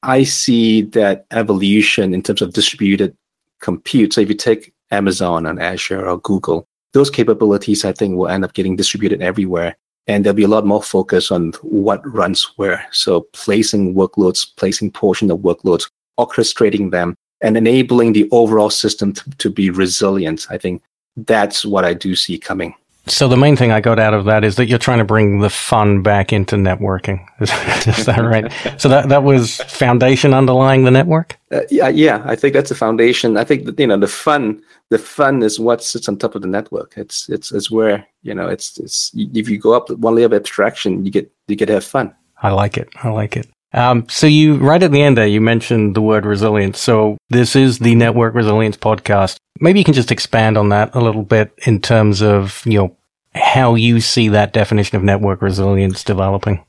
I 0.03 0.23
see 0.23 0.81
that 0.81 1.25
evolution 1.31 2.13
in 2.13 2.23
terms 2.23 2.41
of 2.41 2.53
distributed 2.53 3.15
compute. 3.59 4.13
So 4.13 4.21
if 4.21 4.29
you 4.29 4.35
take 4.35 4.73
Amazon 4.89 5.45
and 5.45 5.61
Azure 5.61 6.07
or 6.07 6.19
Google, 6.19 6.65
those 6.93 7.09
capabilities 7.09 7.85
I 7.85 7.93
think 7.93 8.15
will 8.15 8.27
end 8.27 8.43
up 8.43 8.53
getting 8.53 8.75
distributed 8.75 9.21
everywhere. 9.21 9.75
And 10.07 10.25
there'll 10.25 10.35
be 10.35 10.43
a 10.43 10.47
lot 10.47 10.65
more 10.65 10.81
focus 10.81 11.31
on 11.31 11.51
what 11.61 12.01
runs 12.11 12.43
where. 12.55 12.85
So 12.91 13.21
placing 13.33 13.93
workloads, 13.93 14.47
placing 14.57 14.91
portion 14.91 15.29
of 15.29 15.39
workloads, 15.39 15.89
orchestrating 16.19 16.89
them, 16.89 17.15
and 17.41 17.55
enabling 17.55 18.13
the 18.13 18.27
overall 18.31 18.71
system 18.71 19.13
to, 19.13 19.29
to 19.37 19.49
be 19.49 19.69
resilient. 19.69 20.47
I 20.49 20.57
think 20.57 20.81
that's 21.15 21.63
what 21.65 21.85
I 21.85 21.93
do 21.93 22.15
see 22.15 22.39
coming. 22.39 22.73
So 23.07 23.27
the 23.27 23.37
main 23.37 23.55
thing 23.55 23.71
I 23.71 23.81
got 23.81 23.97
out 23.97 24.13
of 24.13 24.25
that 24.25 24.43
is 24.43 24.57
that 24.57 24.67
you're 24.67 24.77
trying 24.77 24.99
to 24.99 25.03
bring 25.03 25.39
the 25.39 25.49
fun 25.49 26.03
back 26.03 26.31
into 26.31 26.55
networking. 26.55 27.25
Is, 27.41 27.49
is 27.87 28.05
that 28.05 28.19
right? 28.19 28.51
so 28.79 28.87
that 28.89 29.09
that 29.09 29.23
was 29.23 29.57
foundation 29.63 30.35
underlying 30.35 30.83
the 30.83 30.91
network. 30.91 31.39
Uh, 31.51 31.61
yeah, 31.71 31.87
yeah, 31.87 32.21
I 32.25 32.35
think 32.35 32.53
that's 32.53 32.69
the 32.69 32.75
foundation. 32.75 33.37
I 33.37 33.43
think 33.43 33.65
that 33.65 33.79
you 33.79 33.87
know 33.87 33.97
the 33.97 34.07
fun, 34.07 34.61
the 34.89 34.99
fun 34.99 35.41
is 35.41 35.59
what 35.59 35.83
sits 35.83 36.07
on 36.07 36.17
top 36.17 36.35
of 36.35 36.43
the 36.43 36.47
network. 36.47 36.93
It's 36.95 37.27
it's 37.27 37.51
it's 37.51 37.71
where 37.71 38.05
you 38.21 38.35
know 38.35 38.47
it's 38.47 38.77
it's 38.77 39.11
if 39.15 39.49
you 39.49 39.57
go 39.57 39.73
up 39.73 39.89
one 39.89 40.15
layer 40.15 40.27
of 40.27 40.33
abstraction, 40.33 41.03
you 41.03 41.11
get 41.11 41.31
you 41.47 41.55
get 41.55 41.65
to 41.65 41.73
have 41.73 41.85
fun. 41.85 42.13
I 42.43 42.51
like 42.51 42.77
it. 42.77 42.89
I 43.03 43.09
like 43.09 43.35
it. 43.35 43.47
Um, 43.73 44.07
so 44.09 44.27
you 44.27 44.55
right 44.55 44.81
at 44.83 44.91
the 44.91 45.01
end 45.01 45.17
there, 45.17 45.27
you 45.27 45.41
mentioned 45.41 45.95
the 45.95 46.01
word 46.01 46.25
resilience. 46.25 46.79
So 46.79 47.17
this 47.29 47.55
is 47.55 47.79
the 47.79 47.95
Network 47.95 48.35
Resilience 48.35 48.77
podcast. 48.77 49.37
Maybe 49.59 49.79
you 49.79 49.85
can 49.85 49.93
just 49.93 50.11
expand 50.11 50.57
on 50.57 50.69
that 50.69 50.93
a 50.93 50.99
little 50.99 51.23
bit 51.23 51.53
in 51.65 51.79
terms 51.79 52.21
of 52.21 52.61
you 52.65 52.77
know 52.77 52.97
how 53.33 53.75
you 53.75 54.01
see 54.01 54.27
that 54.29 54.53
definition 54.53 54.97
of 54.97 55.03
network 55.03 55.41
resilience 55.41 56.03
developing. 56.03 56.63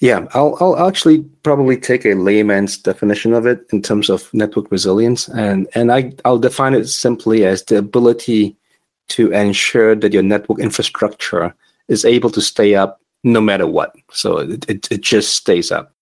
Yeah, 0.00 0.26
I'll 0.32 0.56
I'll 0.60 0.86
actually 0.86 1.22
probably 1.42 1.76
take 1.78 2.04
a 2.04 2.14
layman's 2.14 2.76
definition 2.76 3.32
of 3.32 3.46
it 3.46 3.66
in 3.72 3.82
terms 3.82 4.10
of 4.10 4.32
network 4.34 4.70
resilience, 4.70 5.28
and 5.28 5.68
and 5.74 5.92
I 5.92 6.12
I'll 6.24 6.38
define 6.38 6.74
it 6.74 6.88
simply 6.88 7.44
as 7.44 7.64
the 7.64 7.78
ability 7.78 8.56
to 9.08 9.30
ensure 9.32 9.94
that 9.94 10.12
your 10.12 10.22
network 10.22 10.58
infrastructure 10.58 11.54
is 11.88 12.04
able 12.04 12.30
to 12.30 12.40
stay 12.40 12.74
up 12.74 13.00
no 13.24 13.40
matter 13.40 13.66
what. 13.66 13.94
So 14.12 14.38
it, 14.38 14.68
it, 14.68 14.88
it 14.90 15.00
just 15.00 15.36
stays 15.36 15.70
up. 15.70 15.92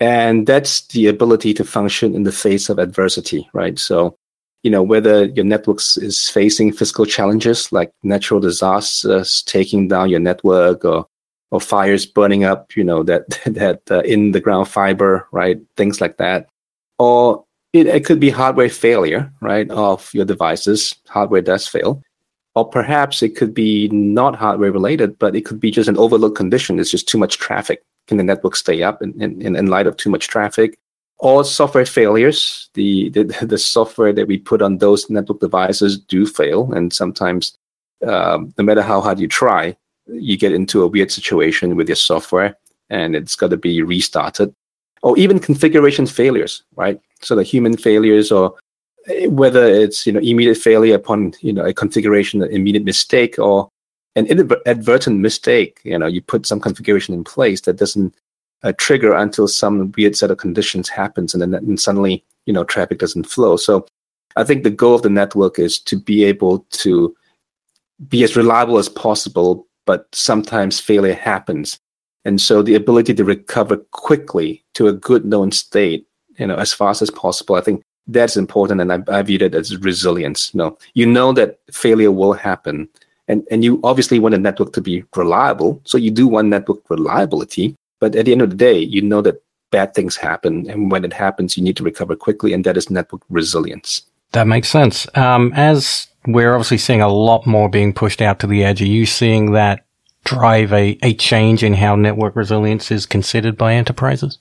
And 0.00 0.46
that's 0.46 0.86
the 0.88 1.08
ability 1.08 1.54
to 1.54 1.64
function 1.64 2.14
in 2.14 2.22
the 2.22 2.32
face 2.32 2.68
of 2.68 2.78
adversity, 2.78 3.48
right? 3.52 3.78
So, 3.78 4.16
you 4.62 4.70
know, 4.70 4.82
whether 4.82 5.24
your 5.24 5.44
networks 5.44 5.96
is 5.96 6.28
facing 6.28 6.72
physical 6.72 7.04
challenges 7.04 7.72
like 7.72 7.90
natural 8.02 8.40
disasters 8.40 9.42
taking 9.42 9.88
down 9.88 10.10
your 10.10 10.20
network 10.20 10.84
or 10.84 11.06
or 11.50 11.60
fires 11.60 12.04
burning 12.04 12.44
up, 12.44 12.76
you 12.76 12.84
know, 12.84 13.02
that 13.02 13.40
that 13.46 13.80
uh, 13.90 14.00
in 14.00 14.32
the 14.32 14.40
ground 14.40 14.68
fiber, 14.68 15.26
right? 15.32 15.58
Things 15.76 16.00
like 16.00 16.18
that. 16.18 16.48
Or 16.98 17.44
it, 17.72 17.86
it 17.86 18.04
could 18.04 18.20
be 18.20 18.30
hardware 18.30 18.68
failure, 18.68 19.32
right, 19.40 19.70
of 19.70 20.12
your 20.14 20.24
devices. 20.24 20.94
Hardware 21.08 21.42
does 21.42 21.66
fail. 21.66 22.02
Or 22.54 22.68
perhaps 22.68 23.22
it 23.22 23.36
could 23.36 23.54
be 23.54 23.88
not 23.88 24.34
hardware 24.34 24.72
related, 24.72 25.18
but 25.18 25.36
it 25.36 25.44
could 25.44 25.60
be 25.60 25.70
just 25.70 25.88
an 25.88 25.96
overload 25.96 26.34
condition. 26.34 26.78
It's 26.78 26.90
just 26.90 27.08
too 27.08 27.18
much 27.18 27.38
traffic 27.38 27.82
can 28.08 28.16
the 28.16 28.24
network 28.24 28.56
stay 28.56 28.82
up 28.82 29.02
in, 29.02 29.20
in, 29.22 29.54
in 29.54 29.66
light 29.66 29.86
of 29.86 29.96
too 29.96 30.10
much 30.10 30.26
traffic? 30.26 30.78
All 31.18 31.44
software 31.44 31.86
failures, 31.86 32.70
the, 32.74 33.10
the, 33.10 33.24
the 33.42 33.58
software 33.58 34.12
that 34.12 34.26
we 34.26 34.38
put 34.38 34.62
on 34.62 34.78
those 34.78 35.08
network 35.10 35.40
devices 35.40 35.98
do 35.98 36.26
fail. 36.26 36.72
And 36.72 36.92
sometimes, 36.92 37.56
um, 38.06 38.52
no 38.56 38.64
matter 38.64 38.82
how 38.82 39.00
hard 39.00 39.20
you 39.20 39.28
try, 39.28 39.76
you 40.06 40.36
get 40.36 40.52
into 40.52 40.82
a 40.82 40.86
weird 40.86 41.12
situation 41.12 41.76
with 41.76 41.88
your 41.88 41.96
software 41.96 42.56
and 42.88 43.14
it's 43.14 43.36
got 43.36 43.50
to 43.50 43.56
be 43.56 43.82
restarted. 43.82 44.52
Or 45.02 45.16
even 45.18 45.38
configuration 45.38 46.06
failures, 46.06 46.62
right? 46.76 47.00
So 47.20 47.36
the 47.36 47.42
human 47.42 47.76
failures 47.76 48.32
or 48.32 48.54
eh, 49.06 49.26
whether 49.26 49.64
it's 49.64 50.06
you 50.06 50.12
know 50.12 50.20
immediate 50.20 50.56
failure 50.56 50.96
upon 50.96 51.34
you 51.40 51.52
know 51.52 51.64
a 51.64 51.72
configuration 51.72 52.42
an 52.42 52.50
immediate 52.50 52.84
mistake 52.84 53.38
or 53.38 53.68
an 54.18 54.26
inadvertent 54.26 55.20
mistake 55.20 55.80
you 55.84 55.98
know 55.98 56.06
you 56.06 56.20
put 56.20 56.46
some 56.46 56.60
configuration 56.60 57.14
in 57.14 57.24
place 57.24 57.60
that 57.62 57.76
doesn't 57.76 58.14
uh, 58.62 58.72
trigger 58.76 59.14
until 59.14 59.46
some 59.46 59.92
weird 59.96 60.16
set 60.16 60.30
of 60.30 60.38
conditions 60.38 60.88
happens 60.88 61.32
and 61.32 61.40
then 61.40 61.54
and 61.54 61.80
suddenly 61.80 62.24
you 62.46 62.52
know 62.52 62.64
traffic 62.64 62.98
doesn't 62.98 63.24
flow. 63.24 63.56
So 63.56 63.86
i 64.36 64.44
think 64.44 64.62
the 64.62 64.70
goal 64.70 64.96
of 64.96 65.02
the 65.02 65.10
network 65.10 65.58
is 65.58 65.78
to 65.80 65.98
be 65.98 66.24
able 66.24 66.60
to 66.70 67.14
be 68.08 68.24
as 68.24 68.36
reliable 68.36 68.78
as 68.78 68.88
possible 68.88 69.66
but 69.86 70.06
sometimes 70.12 70.78
failure 70.78 71.14
happens. 71.14 71.80
And 72.26 72.42
so 72.42 72.62
the 72.62 72.74
ability 72.74 73.14
to 73.14 73.24
recover 73.24 73.78
quickly 73.92 74.62
to 74.74 74.88
a 74.88 74.92
good 74.92 75.24
known 75.24 75.52
state 75.52 76.06
you 76.38 76.46
know 76.46 76.56
as 76.56 76.72
fast 76.72 77.02
as 77.02 77.10
possible 77.10 77.54
i 77.54 77.60
think 77.60 77.82
that's 78.08 78.36
important 78.36 78.80
and 78.80 78.92
i, 78.92 79.18
I 79.18 79.22
view 79.22 79.38
it 79.40 79.54
as 79.54 79.76
resilience. 79.78 80.52
You 80.52 80.58
know 80.58 80.78
you 80.94 81.06
know 81.06 81.32
that 81.32 81.58
failure 81.70 82.12
will 82.12 82.32
happen 82.32 82.88
and 83.28 83.46
and 83.50 83.62
you 83.62 83.80
obviously 83.84 84.18
want 84.18 84.34
a 84.34 84.38
network 84.38 84.72
to 84.72 84.80
be 84.80 85.04
reliable 85.14 85.80
so 85.84 85.96
you 85.98 86.10
do 86.10 86.26
want 86.26 86.48
network 86.48 86.78
reliability 86.90 87.74
but 88.00 88.16
at 88.16 88.24
the 88.24 88.32
end 88.32 88.42
of 88.42 88.50
the 88.50 88.56
day 88.56 88.78
you 88.78 89.00
know 89.02 89.22
that 89.22 89.42
bad 89.70 89.94
things 89.94 90.16
happen 90.16 90.68
and 90.70 90.90
when 90.90 91.04
it 91.04 91.12
happens 91.12 91.56
you 91.56 91.62
need 91.62 91.76
to 91.76 91.84
recover 91.84 92.16
quickly 92.16 92.52
and 92.52 92.64
that 92.64 92.76
is 92.76 92.90
network 92.90 93.22
resilience. 93.28 94.02
That 94.32 94.46
makes 94.46 94.68
sense. 94.68 95.06
Um, 95.16 95.52
as 95.54 96.06
we're 96.26 96.54
obviously 96.54 96.78
seeing 96.78 97.00
a 97.00 97.08
lot 97.08 97.46
more 97.46 97.68
being 97.68 97.92
pushed 97.92 98.20
out 98.20 98.40
to 98.40 98.46
the 98.46 98.64
edge 98.64 98.82
are 98.82 98.86
you 98.86 99.06
seeing 99.06 99.52
that 99.52 99.84
drive 100.24 100.72
a, 100.72 100.98
a 101.02 101.14
change 101.14 101.62
in 101.62 101.74
how 101.74 101.96
network 101.96 102.36
resilience 102.36 102.90
is 102.90 103.06
considered 103.06 103.56
by 103.56 103.74
enterprises? 103.74 104.38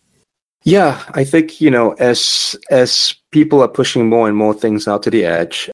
Yeah, 0.63 1.01
I 1.13 1.23
think 1.23 1.61
you 1.61 1.71
know 1.71 1.93
as 1.93 2.55
as 2.69 3.15
people 3.31 3.61
are 3.61 3.69
pushing 3.69 4.09
more 4.09 4.27
and 4.27 4.35
more 4.35 4.53
things 4.53 4.87
out 4.87 5.03
to 5.03 5.09
the 5.09 5.23
edge, 5.23 5.69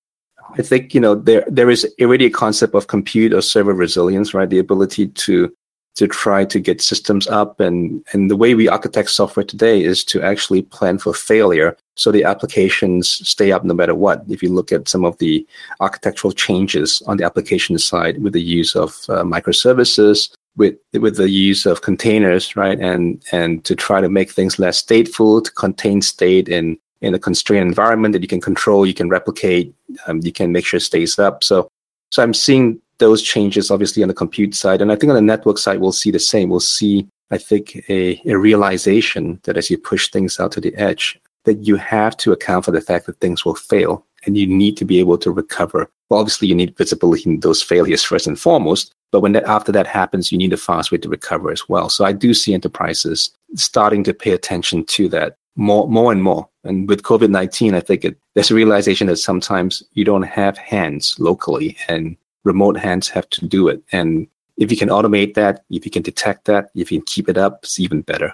I 0.58 0.62
think 0.62 0.94
you 0.94 1.02
know 1.02 1.16
there 1.16 1.46
there 1.48 1.70
is 1.70 1.88
already 2.02 2.26
a 2.26 2.30
concept 2.30 2.76
of 2.76 2.88
compute 2.88 3.34
or 3.34 3.42
server 3.42 3.74
resilience, 3.74 4.34
right? 4.34 4.50
The 4.50 4.60
ability 4.60 5.08
to 5.08 5.54
to 5.96 6.08
try 6.08 6.44
to 6.44 6.60
get 6.60 6.82
systems 6.82 7.28
up 7.28 7.60
and 7.60 8.04
and 8.14 8.30
the 8.30 8.36
way 8.36 8.56
we 8.56 8.68
architect 8.68 9.10
software 9.10 9.44
today 9.44 9.84
is 9.84 10.04
to 10.06 10.22
actually 10.22 10.64
plan 10.64 10.98
for 10.98 11.14
failure 11.14 11.78
so 11.96 12.12
the 12.12 12.24
applications 12.24 13.10
stay 13.30 13.52
up 13.52 13.64
no 13.64 13.76
matter 13.76 13.94
what 13.94 14.24
if 14.28 14.42
you 14.42 14.50
look 14.50 14.72
at 14.72 14.90
some 14.90 15.06
of 15.06 15.16
the 15.20 15.46
architectural 15.82 16.32
changes 16.32 17.04
on 17.06 17.18
the 17.18 17.24
application 17.24 17.78
side 17.78 18.24
with 18.24 18.34
the 18.34 18.42
use 18.42 18.76
of 18.76 18.90
uh, 19.10 19.22
microservices 19.24 20.34
with 20.56 20.76
with 20.94 21.18
the 21.18 21.30
use 21.30 21.66
of 21.66 21.82
containers, 21.82 22.56
right? 22.56 22.80
And 22.80 23.24
and 23.32 23.64
to 23.66 23.76
try 23.76 24.02
to 24.02 24.10
make 24.10 24.32
things 24.32 24.60
less 24.60 24.82
stateful, 24.82 25.44
to 25.44 25.52
contain 25.52 26.02
state 26.02 26.48
in 26.48 26.78
in 27.04 27.14
a 27.14 27.20
constrained 27.20 27.68
environment 27.68 28.14
that 28.14 28.22
you 28.22 28.28
can 28.28 28.42
control, 28.42 28.86
you 28.86 28.94
can 28.94 29.10
replicate, 29.10 29.74
um, 30.08 30.22
you 30.24 30.32
can 30.32 30.52
make 30.52 30.66
sure 30.66 30.78
it 30.78 30.82
stays 30.82 31.20
up. 31.20 31.44
So 31.44 31.70
so 32.12 32.22
I'm 32.22 32.34
seeing 32.34 32.80
those 33.00 33.22
changes 33.22 33.72
obviously 33.72 34.04
on 34.04 34.08
the 34.08 34.14
compute 34.14 34.56
side, 34.56 34.82
and 34.82 34.92
I 34.92 34.96
think 34.96 35.10
on 35.10 35.16
the 35.16 35.22
network 35.22 35.58
side 35.58 35.80
we'll 35.80 35.92
see 35.92 36.12
the 36.12 36.20
same. 36.20 36.50
We'll 36.50 36.60
see, 36.60 37.08
I 37.32 37.38
think, 37.38 37.84
a, 37.90 38.22
a 38.26 38.36
realization 38.36 39.40
that 39.44 39.58
as 39.58 39.70
you 39.70 39.78
push 39.78 40.10
things 40.10 40.40
out 40.40 40.52
to 40.54 40.62
the 40.62 40.76
edge, 40.76 41.20
that 41.46 41.66
you 41.66 41.76
have 41.76 42.16
to 42.18 42.32
account 42.32 42.66
for 42.66 42.72
the 42.72 42.82
fact 42.82 43.08
that 43.08 43.20
things 43.20 43.44
will 43.44 43.56
fail 43.56 44.06
and 44.26 44.38
you 44.38 44.48
need 44.48 44.78
to 44.78 44.86
be 44.86 45.00
able 45.00 45.18
to 45.18 45.32
recover. 45.32 45.90
Well, 46.10 46.20
obviously, 46.20 46.48
you 46.48 46.56
need 46.56 46.78
visibility 46.78 47.30
in 47.30 47.40
those 47.40 47.62
failures 47.62 48.04
first 48.04 48.28
and 48.28 48.40
foremost. 48.40 48.94
But 49.12 49.22
when 49.22 49.34
that, 49.34 49.44
after 49.46 49.72
that 49.72 49.88
happens, 49.88 50.32
you 50.32 50.38
need 50.38 50.54
a 50.54 50.58
fast 50.58 50.92
way 50.92 50.98
to 51.00 51.10
recover 51.10 51.52
as 51.52 51.68
well. 51.68 51.90
So 51.90 52.06
I 52.06 52.14
do 52.14 52.34
see 52.34 52.54
enterprises 52.54 53.32
starting 53.56 54.04
to 54.06 54.14
pay 54.14 54.32
attention 54.32 54.86
to 54.86 55.10
that 55.10 55.36
more, 55.56 55.88
more 55.88 56.12
and 56.12 56.24
more. 56.24 56.48
And 56.64 56.88
with 56.88 57.04
COVID 57.04 57.30
nineteen, 57.30 57.76
I 57.76 57.82
think 57.82 58.06
it, 58.06 58.18
there's 58.34 58.52
a 58.52 58.56
realization 58.56 59.08
that 59.08 59.18
sometimes 59.18 59.84
you 59.94 60.06
don't 60.06 60.24
have 60.24 60.58
hands 60.58 61.16
locally, 61.20 61.78
and 61.88 62.16
remote 62.44 62.78
hands 62.78 63.10
have 63.10 63.30
to 63.30 63.46
do 63.46 63.68
it. 63.68 63.82
And 63.92 64.28
if 64.58 64.72
you 64.72 64.78
can 64.78 64.90
automate 64.90 65.34
that, 65.34 65.66
if 65.70 65.86
you 65.86 65.92
can 65.92 66.04
detect 66.04 66.46
that, 66.46 66.70
if 66.76 66.92
you 66.92 67.00
can 67.00 67.06
keep 67.06 67.28
it 67.28 67.38
up, 67.38 67.60
it's 67.64 67.80
even 67.80 68.02
better. 68.02 68.34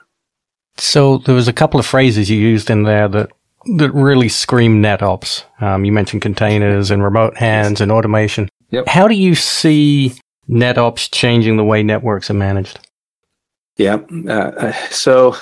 So 0.78 1.18
there 1.18 1.36
was 1.36 1.48
a 1.48 1.54
couple 1.54 1.80
of 1.80 1.86
phrases 1.86 2.30
you 2.30 2.38
used 2.38 2.70
in 2.70 2.84
there 2.84 3.08
that 3.08 3.32
that 3.78 3.92
really 3.94 4.30
scream 4.30 4.82
NetOps. 4.82 5.44
Um, 5.62 5.84
you 5.84 5.92
mentioned 5.92 6.22
containers 6.22 6.92
and 6.92 7.04
remote 7.04 7.36
hands 7.36 7.82
and 7.82 7.92
automation. 7.92 8.48
Yep. 8.72 8.88
How 8.88 9.08
do 9.08 9.16
you 9.16 9.36
see 9.36 10.14
NetOps 10.48 11.12
changing 11.12 11.58
the 11.58 11.66
way 11.66 11.84
networks 11.84 12.30
are 12.30 12.36
managed? 12.36 12.80
Yeah. 13.76 13.96
Uh, 14.28 14.72
so 14.90 15.36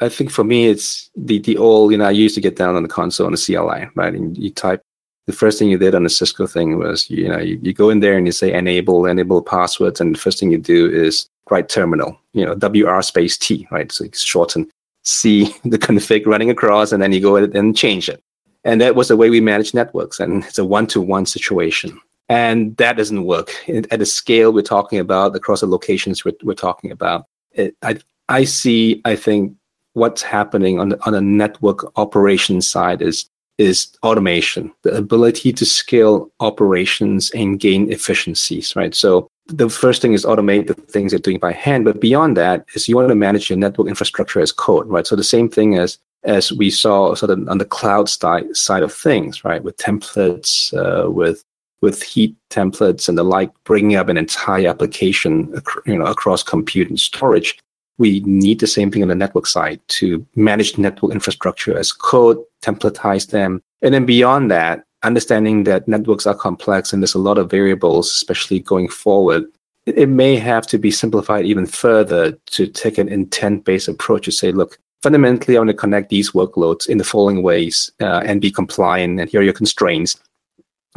I 0.00 0.08
think 0.08 0.30
for 0.30 0.44
me, 0.44 0.66
it's 0.66 1.10
the, 1.16 1.40
the 1.40 1.56
old, 1.56 1.92
you 1.92 1.98
know, 1.98 2.04
I 2.04 2.10
used 2.10 2.34
to 2.36 2.40
get 2.40 2.56
down 2.56 2.76
on 2.76 2.82
the 2.82 2.88
console 2.88 3.26
on 3.26 3.32
the 3.32 3.38
CLI, 3.38 3.88
right? 3.94 4.14
And 4.14 4.36
you 4.36 4.50
type, 4.50 4.80
the 5.26 5.32
first 5.32 5.58
thing 5.58 5.68
you 5.68 5.78
did 5.78 5.94
on 5.94 6.04
the 6.04 6.10
Cisco 6.10 6.46
thing 6.46 6.78
was, 6.78 7.10
you 7.10 7.28
know, 7.28 7.38
you, 7.38 7.58
you 7.62 7.72
go 7.72 7.90
in 7.90 8.00
there 8.00 8.16
and 8.16 8.26
you 8.26 8.32
say 8.32 8.52
enable, 8.52 9.06
enable 9.06 9.42
passwords. 9.42 10.00
And 10.00 10.14
the 10.14 10.18
first 10.18 10.38
thing 10.38 10.50
you 10.50 10.58
do 10.58 10.88
is 10.90 11.28
write 11.50 11.68
terminal, 11.68 12.18
you 12.32 12.46
know, 12.46 12.54
WR 12.54 13.02
space 13.02 13.36
T, 13.36 13.66
right? 13.70 13.90
So 13.90 14.04
you 14.04 14.10
shorten 14.14 14.70
see 15.04 15.54
the 15.64 15.78
config 15.78 16.26
running 16.26 16.50
across 16.50 16.92
and 16.92 17.02
then 17.02 17.12
you 17.12 17.20
go 17.20 17.36
and 17.36 17.76
change 17.76 18.08
it. 18.08 18.22
And 18.64 18.80
that 18.80 18.94
was 18.94 19.08
the 19.08 19.16
way 19.16 19.30
we 19.30 19.40
manage 19.40 19.74
networks. 19.74 20.20
And 20.20 20.44
it's 20.44 20.58
a 20.58 20.64
one 20.64 20.86
to 20.88 21.00
one 21.00 21.26
situation. 21.26 22.00
And 22.28 22.76
that 22.76 22.96
doesn't 22.96 23.24
work 23.24 23.54
at 23.68 23.98
the 23.98 24.06
scale 24.06 24.52
we're 24.52 24.62
talking 24.62 24.98
about, 24.98 25.34
across 25.34 25.60
the 25.60 25.66
locations 25.66 26.24
we're, 26.24 26.34
we're 26.42 26.54
talking 26.54 26.90
about. 26.90 27.24
It, 27.52 27.74
I, 27.82 27.98
I 28.28 28.44
see, 28.44 29.00
I 29.06 29.16
think, 29.16 29.54
what's 29.94 30.22
happening 30.22 30.78
on 30.78 30.90
the, 30.90 31.06
on 31.06 31.12
the 31.12 31.20
network 31.20 31.92
operation 31.98 32.60
side 32.60 33.02
is 33.02 33.28
is 33.58 33.88
automation, 34.04 34.72
the 34.82 34.96
ability 34.96 35.52
to 35.52 35.66
scale 35.66 36.30
operations 36.38 37.28
and 37.32 37.58
gain 37.58 37.90
efficiencies, 37.90 38.76
right? 38.76 38.94
So 38.94 39.28
the 39.48 39.68
first 39.68 40.00
thing 40.00 40.12
is 40.12 40.24
automate 40.24 40.68
the 40.68 40.74
things 40.74 41.12
you're 41.12 41.18
doing 41.18 41.40
by 41.40 41.52
hand. 41.52 41.84
But 41.84 42.00
beyond 42.00 42.36
that 42.36 42.64
is 42.74 42.88
you 42.88 42.94
want 42.94 43.08
to 43.08 43.16
manage 43.16 43.50
your 43.50 43.58
network 43.58 43.88
infrastructure 43.88 44.40
as 44.40 44.52
code, 44.52 44.86
right? 44.86 45.06
So 45.06 45.16
the 45.16 45.24
same 45.24 45.48
thing 45.48 45.76
as 45.76 45.98
as 46.24 46.52
we 46.52 46.68
saw 46.70 47.14
sort 47.14 47.30
of 47.30 47.48
on 47.48 47.58
the 47.58 47.64
cloud 47.64 48.08
side 48.08 48.56
side 48.56 48.82
of 48.82 48.92
things, 48.92 49.44
right? 49.44 49.62
With 49.62 49.76
templates, 49.76 50.72
uh, 50.74 51.10
with 51.10 51.44
with 51.80 52.02
heat 52.02 52.34
templates 52.50 53.08
and 53.08 53.16
the 53.16 53.22
like, 53.22 53.50
bringing 53.64 53.96
up 53.96 54.08
an 54.08 54.16
entire 54.16 54.68
application, 54.68 55.54
you 55.86 55.96
know, 55.96 56.06
across 56.06 56.42
compute 56.42 56.88
and 56.88 56.98
storage. 56.98 57.56
We 57.98 58.20
need 58.20 58.60
the 58.60 58.66
same 58.66 58.90
thing 58.90 59.02
on 59.02 59.08
the 59.08 59.14
network 59.14 59.46
side 59.46 59.80
to 59.88 60.24
manage 60.36 60.78
network 60.78 61.12
infrastructure 61.12 61.76
as 61.76 61.92
code, 61.92 62.38
templatize 62.62 63.30
them, 63.30 63.60
and 63.82 63.94
then 63.94 64.06
beyond 64.06 64.50
that, 64.50 64.84
understanding 65.02 65.64
that 65.64 65.86
networks 65.86 66.26
are 66.26 66.34
complex 66.34 66.92
and 66.92 67.02
there's 67.02 67.14
a 67.14 67.18
lot 67.18 67.38
of 67.38 67.50
variables, 67.50 68.10
especially 68.10 68.60
going 68.60 68.88
forward, 68.88 69.44
it, 69.86 70.08
may 70.08 70.36
have 70.36 70.66
to 70.66 70.78
be 70.78 70.90
simplified 70.90 71.46
even 71.46 71.66
further 71.66 72.32
to 72.32 72.66
take 72.66 72.98
an 72.98 73.08
intent 73.08 73.64
based 73.64 73.88
approach 73.88 74.24
to 74.26 74.32
say, 74.32 74.52
look, 74.52 74.78
fundamentally, 75.02 75.56
I 75.56 75.60
want 75.60 75.70
to 75.70 75.74
connect 75.74 76.10
these 76.10 76.32
workloads 76.32 76.88
in 76.88 76.98
the 76.98 77.04
following 77.04 77.42
ways 77.42 77.90
uh, 78.00 78.22
and 78.24 78.40
be 78.40 78.50
compliant, 78.50 79.20
and 79.20 79.30
here 79.30 79.40
are 79.40 79.44
your 79.44 79.52
constraints. 79.52 80.16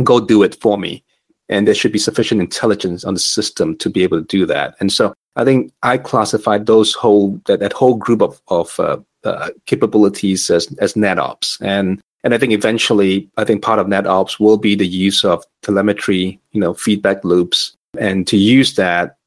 Go 0.03 0.19
do 0.19 0.43
it 0.43 0.59
for 0.61 0.77
me. 0.77 1.03
And 1.49 1.67
there 1.67 1.75
should 1.75 1.91
be 1.91 1.99
sufficient 1.99 2.41
intelligence 2.41 3.03
on 3.03 3.13
the 3.13 3.19
system 3.19 3.77
to 3.77 3.89
be 3.89 4.03
able 4.03 4.19
to 4.19 4.27
do 4.27 4.45
that. 4.45 4.75
And 4.79 4.91
so 4.91 5.13
I 5.35 5.45
think 5.45 5.71
I 5.83 5.97
classified 5.97 6.65
those 6.65 6.93
whole 6.93 7.39
that, 7.45 7.59
that 7.59 7.73
whole 7.73 7.95
group 7.95 8.21
of, 8.21 8.41
of 8.49 8.79
uh, 8.79 8.97
uh, 9.23 9.49
capabilities 9.65 10.49
as, 10.49 10.67
as 10.79 10.93
NetOps. 10.93 11.57
And 11.61 12.01
and 12.23 12.33
I 12.35 12.37
think 12.37 12.53
eventually, 12.53 13.29
I 13.37 13.45
think 13.45 13.63
part 13.63 13.79
of 13.79 13.87
NetOps 13.87 14.39
will 14.39 14.57
be 14.57 14.75
the 14.75 14.87
use 14.87 15.25
of 15.25 15.43
telemetry, 15.63 16.39
you 16.51 16.61
know, 16.61 16.73
feedback 16.73 17.23
loops, 17.23 17.73
and 17.97 18.27
to 18.27 18.37
use 18.37 18.75
that 18.75 19.17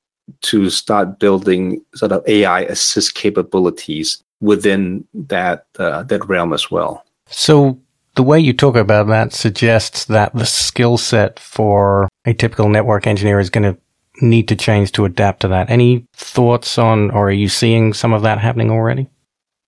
to 0.43 0.71
start 0.71 1.19
building 1.19 1.85
sort 1.95 2.13
of 2.13 2.27
AI 2.27 2.61
assist 2.63 3.15
capabilities 3.15 4.23
within 4.41 5.07
that 5.13 5.67
uh, 5.79 6.03
that 6.05 6.29
realm 6.29 6.53
as 6.53 6.71
well. 6.71 7.05
So 7.27 7.79
the 8.15 8.23
way 8.23 8.39
you 8.39 8.53
talk 8.53 8.77
about 8.77 9.09
that 9.09 9.33
suggests 9.33 10.05
that 10.07 10.33
the 10.35 10.47
skill 10.47 10.99
set 10.99 11.41
for 11.41 12.09
a 12.25 12.33
typical 12.33 12.69
network 12.69 13.07
engineer 13.07 13.41
is 13.41 13.51
going 13.51 13.75
to 13.75 13.79
need 14.21 14.49
to 14.49 14.57
change 14.57 14.93
to 14.93 15.05
adapt 15.05 15.41
to 15.41 15.49
that. 15.49 15.71
Any 15.71 16.07
thoughts 16.15 16.79
on, 16.79 17.11
or 17.11 17.29
are 17.29 17.33
you 17.33 17.49
seeing 17.49 17.93
some 17.93 18.13
of 18.13 18.23
that 18.23 18.39
happening 18.39 18.71
already? 18.71 19.09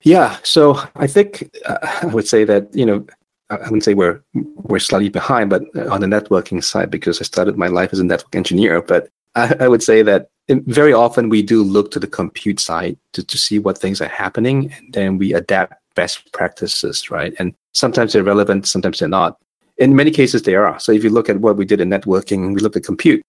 Yeah, 0.03 0.39
so 0.43 0.81
I 0.97 1.07
think 1.07 1.51
uh, 1.65 1.79
I 2.03 2.07
would 2.07 2.29
say 2.29 2.45
that 2.45 2.75
you 2.75 2.87
know 2.87 3.07
I 3.51 3.57
wouldn't 3.57 3.85
say 3.85 3.95
we're 3.95 4.23
we're 4.35 4.79
slightly 4.79 5.09
behind, 5.09 5.51
but 5.51 5.63
on 5.89 6.01
the 6.01 6.07
networking 6.07 6.63
side, 6.63 6.91
because 6.91 7.21
I 7.21 7.25
started 7.25 7.57
my 7.57 7.69
life 7.69 7.93
as 7.93 7.99
a 7.99 8.05
network 8.05 8.35
engineer. 8.35 8.83
But 8.83 9.09
I, 9.35 9.55
I 9.61 9.69
would 9.69 9.83
say 9.83 10.03
that 10.03 10.31
very 10.49 10.93
often 10.93 11.29
we 11.29 11.43
do 11.43 11.63
look 11.63 11.91
to 11.93 12.01
the 12.01 12.07
compute 12.07 12.61
side 12.61 12.97
to, 13.13 13.25
to 13.25 13.39
see 13.39 13.59
what 13.59 13.79
things 13.79 14.01
are 14.01 14.09
happening 14.09 14.73
and 14.73 14.93
then 14.93 15.19
we 15.19 15.35
adapt 15.35 15.75
best 15.95 16.33
practices, 16.33 17.11
right? 17.11 17.35
And 17.39 17.55
sometimes 17.73 18.13
they're 18.13 18.23
relevant, 18.23 18.67
sometimes 18.67 18.99
they're 18.99 19.09
not. 19.09 19.39
In 19.79 19.97
many 19.97 20.11
cases, 20.11 20.43
they 20.43 20.55
are. 20.55 20.79
So 20.79 20.93
if 20.93 21.05
you 21.05 21.11
look 21.11 21.29
at 21.29 21.41
what 21.41 21.57
we 21.57 21.65
did 21.65 21.81
in 21.81 21.91
networking, 21.91 22.55
we 22.55 22.61
looked 22.61 22.77
at 22.77 22.85
compute. 22.85 23.23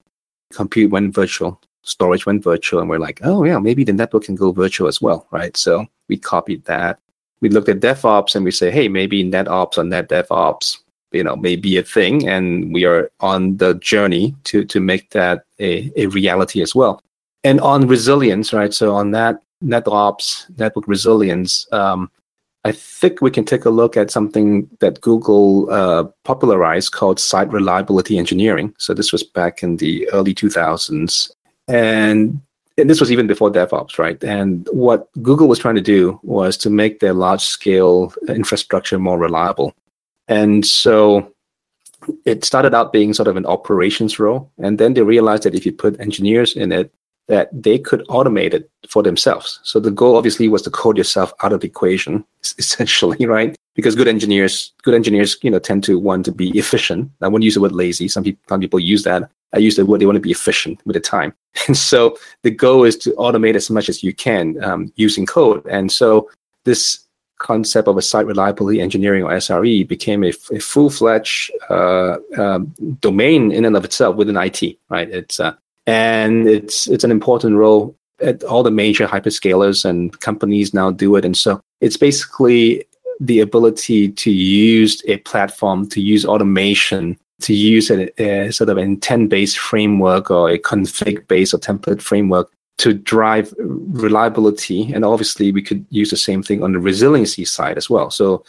Compute 0.53 0.91
went 0.91 1.13
virtual, 1.13 1.59
storage 1.81 2.25
went 2.25 2.43
virtual, 2.43 2.79
and 2.79 2.89
we're 2.89 2.99
like, 2.99 3.19
oh 3.23 3.43
yeah, 3.43 3.59
maybe 3.59 3.83
the 3.83 3.93
network 3.93 4.23
can 4.23 4.35
go 4.35 4.51
virtual 4.51 4.87
as 4.87 5.01
well, 5.01 5.27
right? 5.31 5.55
So 5.57 5.85
we 6.07 6.17
copied 6.17 6.63
that. 6.65 6.99
We 7.41 7.49
looked 7.49 7.69
at 7.69 7.79
DevOps 7.79 8.35
and 8.35 8.43
we 8.43 8.51
say, 8.51 8.71
hey, 8.71 8.87
maybe 8.87 9.23
NetOps 9.23 9.77
or 9.77 9.83
NetDevOps, 9.83 10.77
you 11.11 11.23
know, 11.23 11.35
may 11.35 11.55
be 11.55 11.77
a 11.77 11.83
thing, 11.83 12.27
and 12.27 12.73
we 12.73 12.85
are 12.85 13.11
on 13.19 13.57
the 13.57 13.75
journey 13.75 14.35
to 14.45 14.65
to 14.65 14.79
make 14.79 15.11
that 15.11 15.43
a, 15.59 15.91
a 15.95 16.07
reality 16.07 16.61
as 16.61 16.73
well. 16.73 17.01
And 17.43 17.61
on 17.61 17.87
resilience, 17.87 18.53
right? 18.53 18.73
So 18.73 18.95
on 18.95 19.11
that 19.11 19.41
NetOps, 19.63 20.57
network 20.57 20.87
resilience, 20.87 21.67
um, 21.71 22.09
I 22.67 22.73
think 22.73 23.21
we 23.21 23.31
can 23.31 23.45
take 23.45 23.63
a 23.63 23.69
look 23.69 23.95
at 23.95 24.11
something 24.11 24.69
that 24.81 24.99
Google 24.99 25.71
uh, 25.71 26.03
popularized 26.25 26.91
called 26.91 27.17
site 27.17 27.49
reliability 27.49 28.17
engineering. 28.17 28.75
So 28.77 28.93
this 28.93 29.13
was 29.13 29.23
back 29.23 29.63
in 29.63 29.77
the 29.77 30.09
early 30.11 30.35
2000s. 30.35 31.31
And, 31.69 32.41
and 32.77 32.89
this 32.89 32.99
was 32.99 33.09
even 33.09 33.25
before 33.25 33.49
DevOps, 33.49 33.97
right? 33.97 34.21
And 34.21 34.67
what 34.73 35.07
Google 35.21 35.47
was 35.47 35.59
trying 35.59 35.75
to 35.75 35.81
do 35.81 36.19
was 36.23 36.57
to 36.57 36.69
make 36.69 36.99
their 36.99 37.13
large 37.13 37.45
scale 37.45 38.13
infrastructure 38.27 38.99
more 38.99 39.17
reliable. 39.17 39.73
And 40.27 40.65
so 40.65 41.33
it 42.25 42.43
started 42.43 42.73
out 42.73 42.91
being 42.91 43.13
sort 43.13 43.29
of 43.29 43.37
an 43.37 43.45
operations 43.45 44.19
role. 44.19 44.51
And 44.57 44.77
then 44.77 44.93
they 44.93 45.03
realized 45.03 45.43
that 45.43 45.55
if 45.55 45.65
you 45.65 45.71
put 45.71 45.97
engineers 46.01 46.53
in 46.53 46.73
it, 46.73 46.91
that 47.27 47.49
they 47.51 47.77
could 47.77 48.05
automate 48.07 48.53
it 48.53 48.69
for 48.89 49.03
themselves. 49.03 49.59
So 49.63 49.79
the 49.79 49.91
goal 49.91 50.15
obviously 50.15 50.47
was 50.47 50.61
to 50.63 50.71
code 50.71 50.97
yourself 50.97 51.33
out 51.43 51.53
of 51.53 51.59
the 51.59 51.67
equation, 51.67 52.25
essentially, 52.57 53.25
right? 53.25 53.55
Because 53.75 53.95
good 53.95 54.07
engineers, 54.07 54.73
good 54.83 54.95
engineers, 54.95 55.37
you 55.41 55.51
know, 55.51 55.59
tend 55.59 55.83
to 55.83 55.99
want 55.99 56.25
to 56.25 56.31
be 56.31 56.57
efficient. 56.57 57.11
I 57.21 57.27
wouldn't 57.27 57.43
use 57.43 57.55
the 57.55 57.61
word 57.61 57.73
lazy. 57.73 58.07
Some 58.07 58.23
people, 58.23 58.41
some 58.49 58.61
people 58.61 58.79
use 58.79 59.03
that. 59.03 59.29
I 59.53 59.59
use 59.59 59.75
the 59.75 59.85
word 59.85 60.01
they 60.01 60.05
want 60.05 60.15
to 60.15 60.21
be 60.21 60.31
efficient 60.31 60.81
with 60.85 60.95
the 60.95 60.99
time. 60.99 61.33
And 61.67 61.75
so 61.75 62.17
the 62.43 62.51
goal 62.51 62.83
is 62.83 62.95
to 62.97 63.11
automate 63.13 63.55
as 63.55 63.69
much 63.69 63.89
as 63.89 64.03
you 64.03 64.13
can 64.13 64.63
um, 64.63 64.93
using 64.95 65.25
code. 65.25 65.65
And 65.65 65.91
so 65.91 66.29
this 66.65 66.99
concept 67.39 67.87
of 67.87 67.97
a 67.97 68.01
site 68.01 68.25
reliability 68.25 68.81
engineering 68.81 69.23
or 69.23 69.31
SRE 69.31 69.87
became 69.87 70.23
a, 70.23 70.33
a 70.51 70.59
full-fledged 70.59 71.51
uh, 71.69 72.17
um, 72.37 72.73
domain 72.99 73.51
in 73.51 73.65
and 73.65 73.75
of 73.75 73.85
itself 73.85 74.15
within 74.15 74.37
IT, 74.37 74.77
right? 74.89 75.09
It's 75.09 75.39
uh, 75.39 75.53
and 75.87 76.47
it's 76.47 76.87
it's 76.87 77.03
an 77.03 77.11
important 77.11 77.55
role 77.55 77.95
at 78.21 78.43
all 78.43 78.61
the 78.61 78.71
major 78.71 79.07
hyperscalers 79.07 79.85
and 79.85 80.19
companies 80.19 80.73
now 80.73 80.91
do 80.91 81.15
it 81.15 81.25
and 81.25 81.37
so 81.37 81.59
it's 81.81 81.97
basically 81.97 82.85
the 83.19 83.39
ability 83.39 84.09
to 84.11 84.29
use 84.31 85.01
a 85.07 85.17
platform 85.17 85.87
to 85.87 86.01
use 86.01 86.25
automation 86.25 87.17
to 87.39 87.53
use 87.53 87.89
a, 87.89 88.09
a 88.21 88.51
sort 88.51 88.69
of 88.69 88.77
intent 88.77 89.29
based 89.29 89.57
framework 89.57 90.29
or 90.29 90.49
a 90.49 90.59
config 90.59 91.27
based 91.27 91.53
or 91.53 91.57
template 91.57 92.01
framework 92.01 92.51
to 92.77 92.93
drive 92.93 93.53
reliability. 93.57 94.91
And 94.93 95.03
obviously, 95.03 95.51
we 95.51 95.61
could 95.61 95.85
use 95.89 96.11
the 96.11 96.17
same 96.17 96.43
thing 96.43 96.63
on 96.63 96.73
the 96.73 96.79
resiliency 96.79 97.43
side 97.43 97.77
as 97.77 97.89
well. 97.89 98.11
So, 98.11 98.43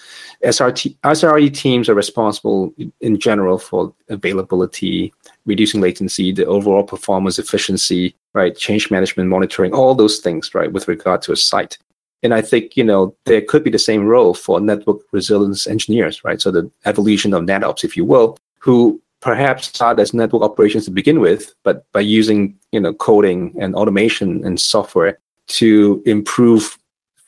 SRT, 0.44 0.96
SRE 1.02 1.54
teams 1.54 1.88
are 1.88 1.94
responsible 1.94 2.74
in 3.00 3.18
general 3.18 3.58
for 3.58 3.92
availability, 4.08 5.12
reducing 5.48 5.80
latency, 5.80 6.30
the 6.30 6.46
overall 6.46 6.84
performance 6.84 7.38
efficiency, 7.38 8.14
right? 8.34 8.56
Change 8.56 8.90
management, 8.90 9.28
monitoring, 9.28 9.72
all 9.72 9.94
those 9.94 10.18
things, 10.18 10.54
right? 10.54 10.72
With 10.72 10.86
regard 10.86 11.22
to 11.22 11.32
a 11.32 11.36
site. 11.36 11.78
And 12.22 12.34
I 12.34 12.42
think, 12.42 12.76
you 12.76 12.84
know, 12.84 13.16
there 13.24 13.40
could 13.40 13.64
be 13.64 13.70
the 13.70 13.78
same 13.78 14.06
role 14.06 14.34
for 14.34 14.60
network 14.60 14.98
resilience 15.12 15.66
engineers, 15.66 16.22
right? 16.24 16.40
So 16.40 16.50
the 16.50 16.70
evolution 16.84 17.32
of 17.32 17.44
NetOps, 17.44 17.84
if 17.84 17.96
you 17.96 18.04
will, 18.04 18.38
who 18.58 19.00
perhaps 19.20 19.68
start 19.68 19.98
as 19.98 20.14
network 20.14 20.42
operations 20.42 20.84
to 20.84 20.90
begin 20.90 21.20
with, 21.20 21.54
but 21.64 21.90
by 21.92 22.00
using 22.00 22.56
you 22.72 22.80
know 22.80 22.94
coding 22.94 23.54
and 23.60 23.74
automation 23.74 24.44
and 24.44 24.60
software 24.60 25.18
to 25.48 26.02
improve 26.06 26.78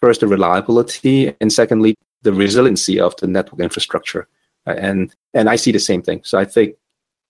first 0.01 0.21
the 0.21 0.27
reliability 0.27 1.35
and 1.41 1.53
secondly 1.53 1.95
the 2.23 2.33
resiliency 2.33 3.01
of 3.01 3.17
the 3.17 3.27
network 3.27 3.61
infrastructure. 3.61 4.29
And 4.67 5.15
and 5.35 5.49
I 5.49 5.57
see 5.57 5.73
the 5.73 5.79
same 5.79 6.03
thing. 6.03 6.21
So 6.25 6.39
I 6.39 6.45
think 6.45 6.77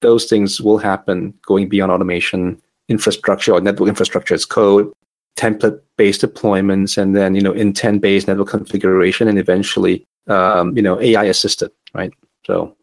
those 0.00 0.26
things 0.26 0.60
will 0.60 0.78
happen 0.78 1.34
going 1.46 1.68
beyond 1.68 1.92
automation, 1.92 2.60
infrastructure 2.88 3.52
or 3.52 3.60
network 3.60 3.88
infrastructure 3.88 4.34
as 4.34 4.44
code, 4.44 4.92
template 5.36 5.80
based 5.96 6.22
deployments, 6.22 6.98
and 6.98 7.14
then 7.14 7.34
you 7.34 7.40
know 7.40 7.52
intent 7.52 8.00
based 8.00 8.28
network 8.28 8.48
configuration, 8.48 9.28
and 9.28 9.38
eventually 9.38 10.06
um, 10.26 10.76
you 10.76 10.82
know 10.82 11.00
AI 11.00 11.24
assisted, 11.24 11.70
right? 11.94 12.12
So 12.46 12.76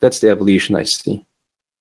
that's 0.00 0.20
the 0.20 0.30
evolution 0.30 0.76
I 0.76 0.84
see. 0.84 1.24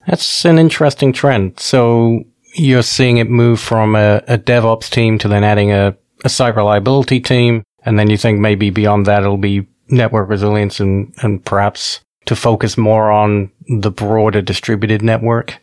That's 0.08 0.46
an 0.46 0.58
interesting 0.58 1.12
trend. 1.12 1.60
So 1.60 2.24
you're 2.54 2.84
seeing 2.84 3.18
it 3.18 3.30
move 3.30 3.60
from 3.60 3.96
a, 3.96 4.24
a 4.28 4.38
DevOps 4.38 4.90
team 4.90 5.18
to 5.20 5.28
then 5.28 5.44
adding 5.44 5.72
a, 5.72 5.96
a 6.24 6.30
site 6.30 6.56
reliability 6.56 7.20
team. 7.20 7.64
And 7.84 8.00
then 8.00 8.10
you 8.10 8.18
think 8.18 8.40
maybe 8.40 8.70
beyond 8.70 9.06
that, 9.06 9.24
it'll 9.24 9.38
be 9.38 9.68
network 9.90 10.30
resilience 10.30 10.80
and, 10.80 11.14
and 11.22 11.44
perhaps 11.44 12.02
to 12.28 12.36
focus 12.36 12.78
more 12.78 13.12
on 13.12 13.52
the 13.82 13.92
broader 13.92 14.42
distributed 14.42 15.02
network. 15.02 15.58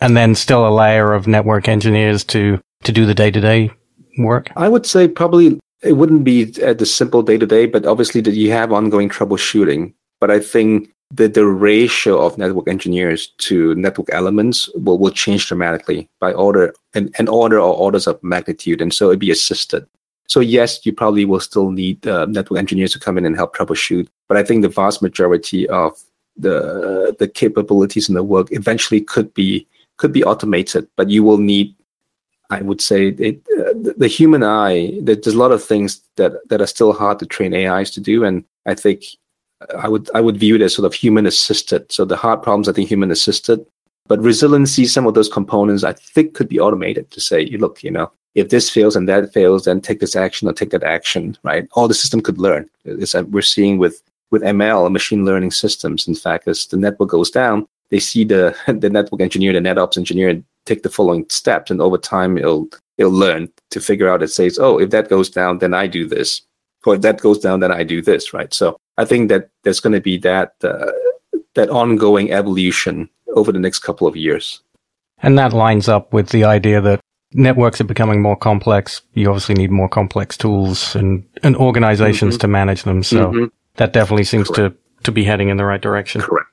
And 0.00 0.16
then 0.16 0.34
still 0.34 0.66
a 0.66 0.74
layer 0.74 1.14
of 1.14 1.26
network 1.26 1.68
engineers 1.68 2.22
to, 2.24 2.60
to 2.84 2.92
do 2.92 3.06
the 3.06 3.14
day 3.14 3.30
to 3.30 3.40
day 3.40 3.70
work. 4.18 4.50
I 4.56 4.68
would 4.68 4.84
say 4.84 5.08
probably 5.08 5.58
it 5.82 5.92
wouldn't 5.92 6.24
be 6.24 6.54
at 6.62 6.78
the 6.78 6.86
simple 6.86 7.22
day 7.22 7.38
to 7.38 7.46
day, 7.46 7.66
but 7.66 7.86
obviously 7.86 8.20
that 8.22 8.34
you 8.34 8.50
have 8.50 8.72
ongoing 8.72 9.08
troubleshooting. 9.08 9.94
But 10.20 10.30
I 10.30 10.40
think 10.40 10.90
the, 11.10 11.28
the 11.28 11.46
ratio 11.46 12.20
of 12.20 12.36
network 12.36 12.68
engineers 12.68 13.28
to 13.38 13.74
network 13.76 14.08
elements 14.12 14.68
will, 14.74 14.98
will 14.98 15.10
change 15.10 15.46
dramatically 15.46 16.08
by 16.20 16.32
order 16.32 16.74
an, 16.94 17.10
an 17.18 17.28
order 17.28 17.58
or 17.58 17.74
orders 17.74 18.06
of 18.06 18.22
magnitude. 18.22 18.80
And 18.80 18.92
so 18.92 19.08
it'd 19.08 19.20
be 19.20 19.30
assisted. 19.30 19.86
So 20.28 20.40
yes, 20.40 20.84
you 20.84 20.92
probably 20.92 21.24
will 21.24 21.40
still 21.40 21.70
need 21.70 22.06
uh, 22.06 22.26
network 22.26 22.58
engineers 22.58 22.92
to 22.92 22.98
come 22.98 23.18
in 23.18 23.24
and 23.24 23.36
help 23.36 23.56
troubleshoot. 23.56 24.08
But 24.28 24.36
I 24.36 24.42
think 24.42 24.62
the 24.62 24.68
vast 24.68 25.02
majority 25.02 25.68
of 25.68 25.98
the 26.36 27.16
the 27.18 27.28
capabilities 27.28 28.08
in 28.08 28.14
the 28.14 28.22
work 28.22 28.48
eventually 28.50 29.00
could 29.00 29.32
be 29.34 29.66
could 29.96 30.12
be 30.12 30.24
automated. 30.24 30.88
But 30.96 31.10
you 31.10 31.22
will 31.22 31.38
need, 31.38 31.74
I 32.50 32.62
would 32.62 32.80
say, 32.80 33.08
it, 33.08 33.40
uh, 33.58 33.92
the, 33.96 34.08
human 34.08 34.42
eye. 34.42 34.98
There's 35.00 35.26
a 35.26 35.38
lot 35.38 35.52
of 35.52 35.64
things 35.64 36.02
that 36.16 36.32
that 36.48 36.60
are 36.60 36.66
still 36.66 36.92
hard 36.92 37.18
to 37.20 37.26
train 37.26 37.54
AIs 37.54 37.90
to 37.92 38.00
do, 38.00 38.24
and 38.24 38.44
I 38.66 38.74
think 38.74 39.04
I 39.78 39.88
would 39.88 40.10
I 40.14 40.20
would 40.20 40.36
view 40.36 40.56
it 40.56 40.62
as 40.62 40.74
sort 40.74 40.86
of 40.86 40.94
human 40.94 41.26
assisted. 41.26 41.90
So 41.90 42.04
the 42.04 42.16
hard 42.16 42.42
problems 42.42 42.68
I 42.68 42.72
think 42.72 42.88
human 42.88 43.10
assisted, 43.10 43.64
but 44.08 44.20
resiliency, 44.20 44.86
some 44.86 45.06
of 45.06 45.14
those 45.14 45.28
components 45.28 45.84
I 45.84 45.92
think 45.92 46.34
could 46.34 46.48
be 46.48 46.60
automated 46.60 47.10
to 47.12 47.20
say, 47.20 47.40
you 47.40 47.58
look, 47.58 47.82
you 47.82 47.90
know, 47.90 48.12
if 48.36 48.50
this 48.50 48.70
fails 48.70 48.94
and 48.94 49.08
that 49.08 49.32
fails, 49.32 49.64
then 49.64 49.80
take 49.80 50.00
this 50.00 50.14
action 50.14 50.48
or 50.48 50.52
take 50.52 50.70
that 50.70 50.84
action, 50.84 51.36
right? 51.42 51.66
All 51.72 51.88
the 51.88 51.94
system 51.94 52.20
could 52.20 52.38
learn. 52.38 52.68
It's, 52.84 53.14
we're 53.14 53.42
seeing 53.42 53.78
with 53.78 54.02
with 54.30 54.42
ML, 54.42 54.90
machine 54.90 55.24
learning 55.24 55.52
systems. 55.52 56.06
In 56.08 56.14
fact, 56.14 56.48
as 56.48 56.66
the 56.66 56.76
network 56.76 57.10
goes 57.10 57.30
down, 57.30 57.66
they 57.90 58.00
see 58.00 58.24
the 58.24 58.54
the 58.66 58.90
network 58.90 59.20
engineer, 59.20 59.52
the 59.52 59.60
NetOps 59.60 59.96
engineer 59.96 60.42
take 60.66 60.82
the 60.82 60.90
following 60.90 61.26
steps, 61.28 61.70
and 61.70 61.80
over 61.80 61.98
time 61.98 62.38
it'll 62.38 62.68
it'll 62.98 63.12
learn 63.12 63.48
to 63.70 63.80
figure 63.80 64.08
out. 64.08 64.22
It 64.22 64.30
says, 64.30 64.58
oh, 64.58 64.78
if 64.78 64.90
that 64.90 65.08
goes 65.08 65.28
down, 65.28 65.58
then 65.58 65.74
I 65.74 65.86
do 65.86 66.06
this 66.06 66.42
or 66.86 66.94
if 66.94 67.02
that 67.02 67.20
goes 67.20 67.38
down, 67.38 67.60
then 67.60 67.72
I 67.72 67.82
do 67.82 68.00
this, 68.00 68.32
right? 68.32 68.52
So 68.54 68.78
I 68.96 69.04
think 69.04 69.28
that 69.28 69.50
there's 69.64 69.80
going 69.80 69.92
to 69.92 70.00
be 70.00 70.16
that 70.18 70.54
uh, 70.62 70.92
that 71.54 71.68
ongoing 71.68 72.32
evolution 72.32 73.08
over 73.34 73.52
the 73.52 73.58
next 73.58 73.80
couple 73.80 74.06
of 74.06 74.16
years. 74.16 74.62
And 75.18 75.38
that 75.38 75.52
lines 75.52 75.88
up 75.88 76.12
with 76.12 76.28
the 76.28 76.44
idea 76.44 76.80
that 76.82 77.00
networks 77.36 77.80
are 77.80 77.84
becoming 77.84 78.22
more 78.22 78.36
complex. 78.36 79.02
You 79.14 79.28
obviously 79.28 79.54
need 79.54 79.70
more 79.70 79.88
complex 79.88 80.36
tools 80.36 80.96
and, 80.96 81.24
and 81.42 81.56
organizations 81.56 82.34
mm-hmm. 82.34 82.40
to 82.40 82.48
manage 82.48 82.82
them. 82.82 83.02
So 83.02 83.30
mm-hmm. 83.30 83.44
that 83.76 83.92
definitely 83.92 84.24
seems 84.24 84.50
to, 84.50 84.74
to 85.04 85.12
be 85.12 85.24
heading 85.24 85.48
in 85.48 85.56
the 85.56 85.64
right 85.64 85.80
direction. 85.80 86.22
Correct. 86.22 86.48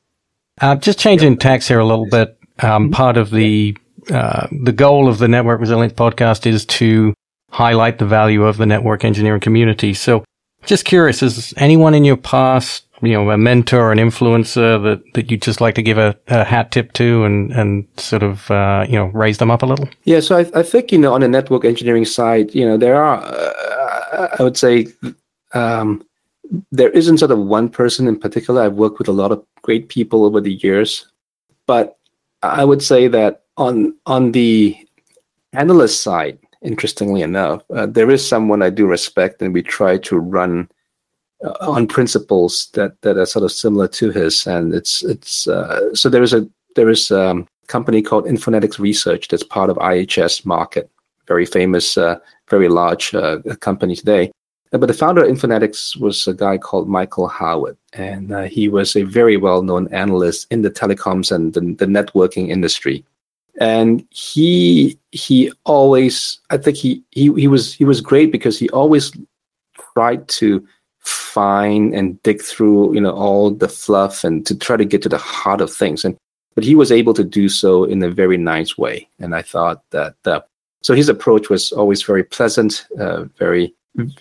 Uh, 0.62 0.76
just 0.76 1.00
changing 1.00 1.38
tax 1.38 1.68
here 1.68 1.80
a 1.80 1.86
little 1.86 2.08
bit. 2.10 2.38
Um, 2.60 2.86
mm-hmm. 2.86 2.92
Part 2.92 3.18
of 3.18 3.32
the 3.32 3.76
uh, 4.12 4.48
the 4.52 4.74
goal 4.74 5.08
of 5.08 5.18
the 5.18 5.30
Network 5.30 5.62
Resilience 5.62 5.94
podcast 5.94 6.46
is 6.46 6.66
to 6.66 7.14
highlight 7.50 8.00
the 8.00 8.06
value 8.06 8.44
of 8.44 8.58
the 8.58 8.66
network 8.66 9.06
engineering 9.06 9.40
community. 9.40 9.94
So 9.94 10.26
just 10.66 10.86
curious, 10.86 11.24
is 11.24 11.54
anyone 11.56 11.94
in 11.94 12.04
your 12.04 12.18
past, 12.18 12.86
you 13.04 13.14
know, 13.14 13.30
a 13.30 13.38
mentor, 13.38 13.92
an 13.92 14.00
influencer 14.00 14.82
that, 14.84 15.04
that 15.14 15.30
you'd 15.30 15.42
just 15.42 15.62
like 15.62 15.76
to 15.76 15.84
give 15.84 15.98
a, 15.98 16.18
a 16.28 16.44
hat 16.44 16.72
tip 16.72 16.94
to 16.94 17.26
and, 17.26 17.52
and 17.52 17.86
sort 17.98 18.24
of, 18.24 18.50
uh, 18.50 18.86
you 18.88 18.96
know, 18.96 19.08
raise 19.08 19.38
them 19.38 19.52
up 19.52 19.62
a 19.62 19.66
little? 19.66 19.88
Yeah. 20.06 20.22
So 20.22 20.38
I, 20.38 20.46
I 20.56 20.64
think, 20.64 20.92
you 20.92 20.98
know, 20.98 21.14
on 21.14 21.22
the 21.22 21.28
network 21.28 21.66
engineering 21.66 22.06
side, 22.06 22.56
you 22.56 22.66
know, 22.66 22.78
there 22.78 22.96
are, 22.96 23.22
uh, 23.22 24.36
I 24.40 24.44
would 24.44 24.58
say, 24.58 24.88
um, 25.54 26.04
there 26.72 26.90
isn't 26.90 27.18
sort 27.18 27.32
of 27.32 27.40
one 27.40 27.70
person 27.70 28.08
in 28.08 28.20
particular. 28.20 28.62
I've 28.62 28.74
worked 28.74 29.00
with 29.00 29.08
a 29.08 29.14
lot 29.14 29.32
of 29.32 29.44
great 29.62 29.90
people 29.90 30.26
over 30.26 30.42
the 30.42 30.54
years, 30.54 31.08
but 31.68 31.98
I 32.42 32.66
would 32.66 32.82
say 32.82 33.08
that 33.08 33.44
on 33.58 33.96
on 34.06 34.32
the 34.34 34.76
analyst 35.54 36.02
side, 36.02 36.38
interestingly 36.62 37.22
enough, 37.22 37.64
uh, 37.74 37.86
there 37.86 38.12
is 38.12 38.28
someone 38.28 38.62
I 38.62 38.70
do 38.70 38.86
respect, 38.86 39.42
and 39.42 39.54
we 39.54 39.62
try 39.62 39.98
to 40.00 40.18
run 40.18 40.70
on 41.62 41.88
principles 41.88 42.70
that 42.74 43.00
that 43.02 43.18
are 43.18 43.26
sort 43.26 43.44
of 43.44 43.52
similar 43.52 43.88
to 43.90 44.12
his. 44.12 44.48
And 44.48 44.74
it's 44.74 45.04
it's 45.04 45.48
uh, 45.48 45.94
so 45.94 46.10
there 46.10 46.24
is 46.24 46.34
a 46.34 46.48
there 46.76 46.90
is 46.90 47.12
a 47.12 47.46
company 47.68 48.02
called 48.02 48.26
Infonetics 48.26 48.80
Research 48.80 49.28
that's 49.28 49.44
part 49.44 49.70
of 49.70 49.78
IHS 49.78 50.44
Markit, 50.46 50.90
very 51.28 51.46
famous, 51.46 51.98
uh, 51.98 52.18
very 52.50 52.70
large 52.70 53.14
uh, 53.14 53.40
company 53.60 53.96
today. 53.96 54.32
Uh, 54.72 54.78
but 54.78 54.88
the 54.88 54.94
founder 54.94 55.24
of 55.24 55.30
Infonetics 55.30 55.96
was 55.98 56.28
a 56.28 56.34
guy 56.34 56.58
called 56.58 56.90
Michael 56.90 57.28
Howard, 57.28 57.78
and 57.94 58.32
uh, 58.32 58.44
he 58.44 58.68
was 58.68 58.96
a 58.96 59.04
very 59.04 59.38
well-known 59.38 59.88
analyst 59.94 60.48
in 60.50 60.62
the 60.64 60.72
telecoms 60.72 61.32
and 61.32 61.54
the, 61.54 61.62
the 61.62 61.86
networking 61.86 62.50
industry 62.50 63.06
and 63.60 64.04
he 64.10 64.98
he 65.12 65.52
always 65.66 66.40
i 66.50 66.58
think 66.58 66.76
he, 66.76 67.04
he 67.12 67.32
he 67.34 67.48
was 67.48 67.74
he 67.74 67.86
was 67.86 68.02
great 68.02 68.32
because 68.32 68.58
he 68.58 68.68
always 68.70 69.12
tried 69.94 70.28
to 70.28 70.66
find 71.04 71.94
and 71.94 72.22
dig 72.24 72.42
through 72.42 72.94
you 72.94 73.02
know 73.02 73.12
all 73.12 73.52
the 73.52 73.68
fluff 73.68 74.24
and 74.24 74.46
to 74.46 74.58
try 74.58 74.78
to 74.78 74.86
get 74.86 75.02
to 75.02 75.10
the 75.10 75.18
heart 75.18 75.62
of 75.62 75.74
things. 75.74 76.06
And 76.06 76.16
but 76.56 76.64
he 76.64 76.76
was 76.76 76.92
able 76.92 77.14
to 77.16 77.24
do 77.24 77.50
so 77.50 77.84
in 77.84 78.04
a 78.04 78.12
very 78.12 78.38
nice 78.38 78.78
way. 78.78 79.08
And 79.20 79.36
i 79.36 79.42
thought 79.42 79.82
that 79.92 80.16
uh, 80.26 80.42
so 80.82 80.94
his 80.94 81.10
approach 81.10 81.50
was 81.50 81.72
always 81.72 82.04
very 82.04 82.24
pleasant 82.24 82.86
uh, 83.00 83.24
very 83.38 83.74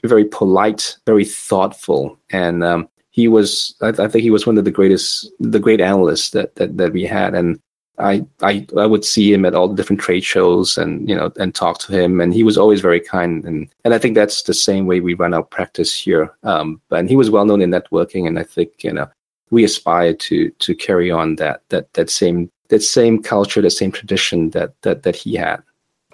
very 0.05 0.25
polite 0.25 0.97
very 1.07 1.25
thoughtful. 1.25 2.19
And 2.31 2.65
um, 2.65 2.89
he 3.11 3.29
was 3.29 3.75
I, 3.81 3.89
I, 3.89 4.09
think 4.09 4.23
he 4.23 4.31
was 4.31 4.47
one 4.47 4.59
of 4.59 4.65
the 4.65 4.71
greatest 4.71 5.31
the 5.39 5.61
great 5.61 5.81
analysts 5.81 6.31
that 6.31 6.57
that, 6.57 6.77
that 6.79 6.93
we 6.93 7.05
had. 7.05 7.35
And 7.35 7.61
I, 7.99 8.25
I 8.43 8.67
I 8.77 8.87
would 8.87 9.05
see 9.05 9.33
him 9.33 9.45
at 9.45 9.55
all 9.55 9.69
the 9.69 9.77
different 9.77 10.01
trade 10.01 10.25
shows 10.25 10.79
and 10.79 11.09
you 11.09 11.15
know 11.15 11.31
and 11.39 11.55
talk 11.55 11.79
to 11.81 11.93
him 11.93 12.21
and 12.21 12.33
he 12.33 12.43
was 12.43 12.57
always 12.57 12.81
very 12.81 13.01
kind 13.01 13.45
and 13.45 13.69
and 13.85 13.93
I 13.95 13.99
think 13.99 14.15
that's 14.15 14.43
the 14.43 14.55
same 14.55 14.87
way 14.87 15.01
we 15.01 15.15
run 15.15 15.35
our 15.35 15.43
practice 15.43 15.95
here. 15.95 16.35
Um, 16.43 16.81
and 16.91 17.09
he 17.09 17.17
was 17.17 17.31
well 17.31 17.45
known 17.45 17.61
in 17.61 17.71
networking 17.71 18.27
and 18.27 18.39
I 18.39 18.45
think 18.45 18.83
you 18.83 18.93
know 18.93 19.09
we 19.51 19.63
aspire 19.65 20.15
to 20.15 20.51
to 20.51 20.75
carry 20.75 21.11
on 21.11 21.37
that 21.37 21.63
that 21.69 21.93
that 21.93 22.11
same 22.11 22.51
that 22.69 22.83
same 22.83 23.23
culture, 23.23 23.61
that 23.61 23.71
same 23.71 23.93
tradition 23.93 24.51
that 24.51 24.73
that 24.83 25.05
that 25.05 25.15
he 25.15 25.35
had. 25.35 25.63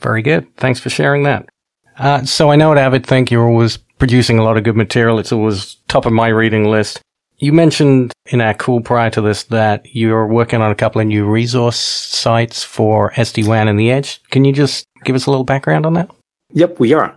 Very 0.00 0.22
good. 0.22 0.46
Thanks 0.56 0.80
for 0.80 0.90
sharing 0.90 1.22
that. 1.22 1.48
Uh, 1.98 2.24
so 2.24 2.50
I 2.50 2.56
know 2.56 2.72
at 2.72 2.78
AvidThink 2.78 3.30
you're 3.30 3.48
always 3.48 3.76
producing 3.76 4.38
a 4.38 4.44
lot 4.44 4.56
of 4.56 4.64
good 4.64 4.76
material. 4.76 5.18
It's 5.18 5.32
always 5.32 5.76
top 5.88 6.06
of 6.06 6.12
my 6.12 6.28
reading 6.28 6.70
list. 6.70 7.00
You 7.40 7.52
mentioned 7.52 8.12
in 8.26 8.40
our 8.40 8.52
call 8.52 8.80
prior 8.80 9.10
to 9.10 9.20
this 9.20 9.44
that 9.44 9.94
you're 9.94 10.26
working 10.26 10.60
on 10.60 10.72
a 10.72 10.74
couple 10.74 11.00
of 11.00 11.06
new 11.06 11.24
resource 11.24 11.78
sites 11.78 12.64
for 12.64 13.12
SD-WAN 13.12 13.68
and 13.68 13.78
the 13.78 13.92
edge. 13.92 14.20
Can 14.30 14.44
you 14.44 14.52
just 14.52 14.84
give 15.04 15.14
us 15.14 15.26
a 15.26 15.30
little 15.30 15.44
background 15.44 15.86
on 15.86 15.94
that? 15.94 16.10
Yep, 16.54 16.80
we 16.80 16.92
are. 16.94 17.16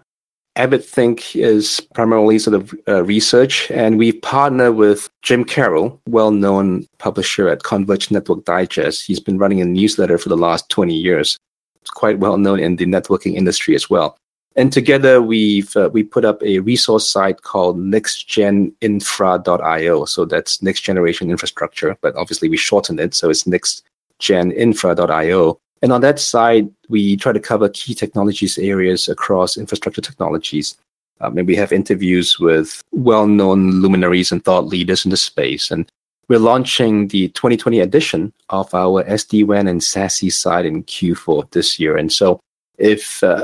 Abbott 0.57 0.81
AvidThink 0.81 1.41
is 1.41 1.79
primarily 1.95 2.37
sort 2.37 2.55
of 2.55 2.73
uh, 2.87 3.03
research, 3.03 3.71
and 3.71 3.97
we 3.97 4.11
partner 4.11 4.71
with 4.71 5.09
Jim 5.23 5.45
Carroll, 5.45 5.99
well-known 6.07 6.85
publisher 6.99 7.47
at 7.47 7.63
Converged 7.63 8.11
Network 8.11 8.43
Digest. 8.43 9.05
He's 9.05 9.21
been 9.21 9.37
running 9.37 9.61
a 9.61 9.65
newsletter 9.65 10.17
for 10.17 10.29
the 10.29 10.37
last 10.37 10.69
20 10.69 10.93
years. 10.93 11.37
It's 11.81 11.89
quite 11.89 12.19
well 12.19 12.37
known 12.37 12.59
in 12.59 12.75
the 12.75 12.85
networking 12.85 13.35
industry 13.35 13.73
as 13.75 13.89
well. 13.89 14.17
And 14.55 14.73
together 14.73 15.21
we've 15.21 15.75
uh, 15.77 15.89
we 15.93 16.03
put 16.03 16.25
up 16.25 16.43
a 16.43 16.59
resource 16.59 17.09
site 17.09 17.43
called 17.43 17.77
nextgeninfra.io. 17.77 20.05
So 20.05 20.25
that's 20.25 20.61
next 20.61 20.81
generation 20.81 21.31
infrastructure, 21.31 21.97
but 22.01 22.13
obviously 22.15 22.49
we 22.49 22.57
shortened 22.57 22.99
it, 22.99 23.13
so 23.13 23.29
it's 23.29 23.45
nextgeninfra.io. 23.45 25.59
And 25.81 25.91
on 25.91 26.01
that 26.01 26.19
side, 26.19 26.69
we 26.89 27.17
try 27.17 27.31
to 27.31 27.39
cover 27.39 27.69
key 27.69 27.95
technologies 27.95 28.57
areas 28.57 29.07
across 29.07 29.55
infrastructure 29.57 30.01
technologies. 30.01 30.75
Um, 31.21 31.37
and 31.37 31.47
we 31.47 31.55
have 31.55 31.71
interviews 31.71 32.39
with 32.39 32.83
well-known 32.91 33.81
luminaries 33.81 34.31
and 34.31 34.43
thought 34.43 34.67
leaders 34.67 35.05
in 35.05 35.11
the 35.11 35.17
space. 35.17 35.71
And 35.71 35.89
we're 36.27 36.39
launching 36.39 37.07
the 37.07 37.29
2020 37.29 37.79
edition 37.79 38.33
of 38.49 38.73
our 38.73 39.03
SD-WAN 39.03 39.67
and 39.67 39.81
SASE 39.81 40.33
side 40.33 40.65
in 40.65 40.83
Q4 40.83 41.51
this 41.51 41.79
year. 41.79 41.97
And 41.97 42.11
so 42.11 42.41
if 42.81 43.23
uh, 43.23 43.41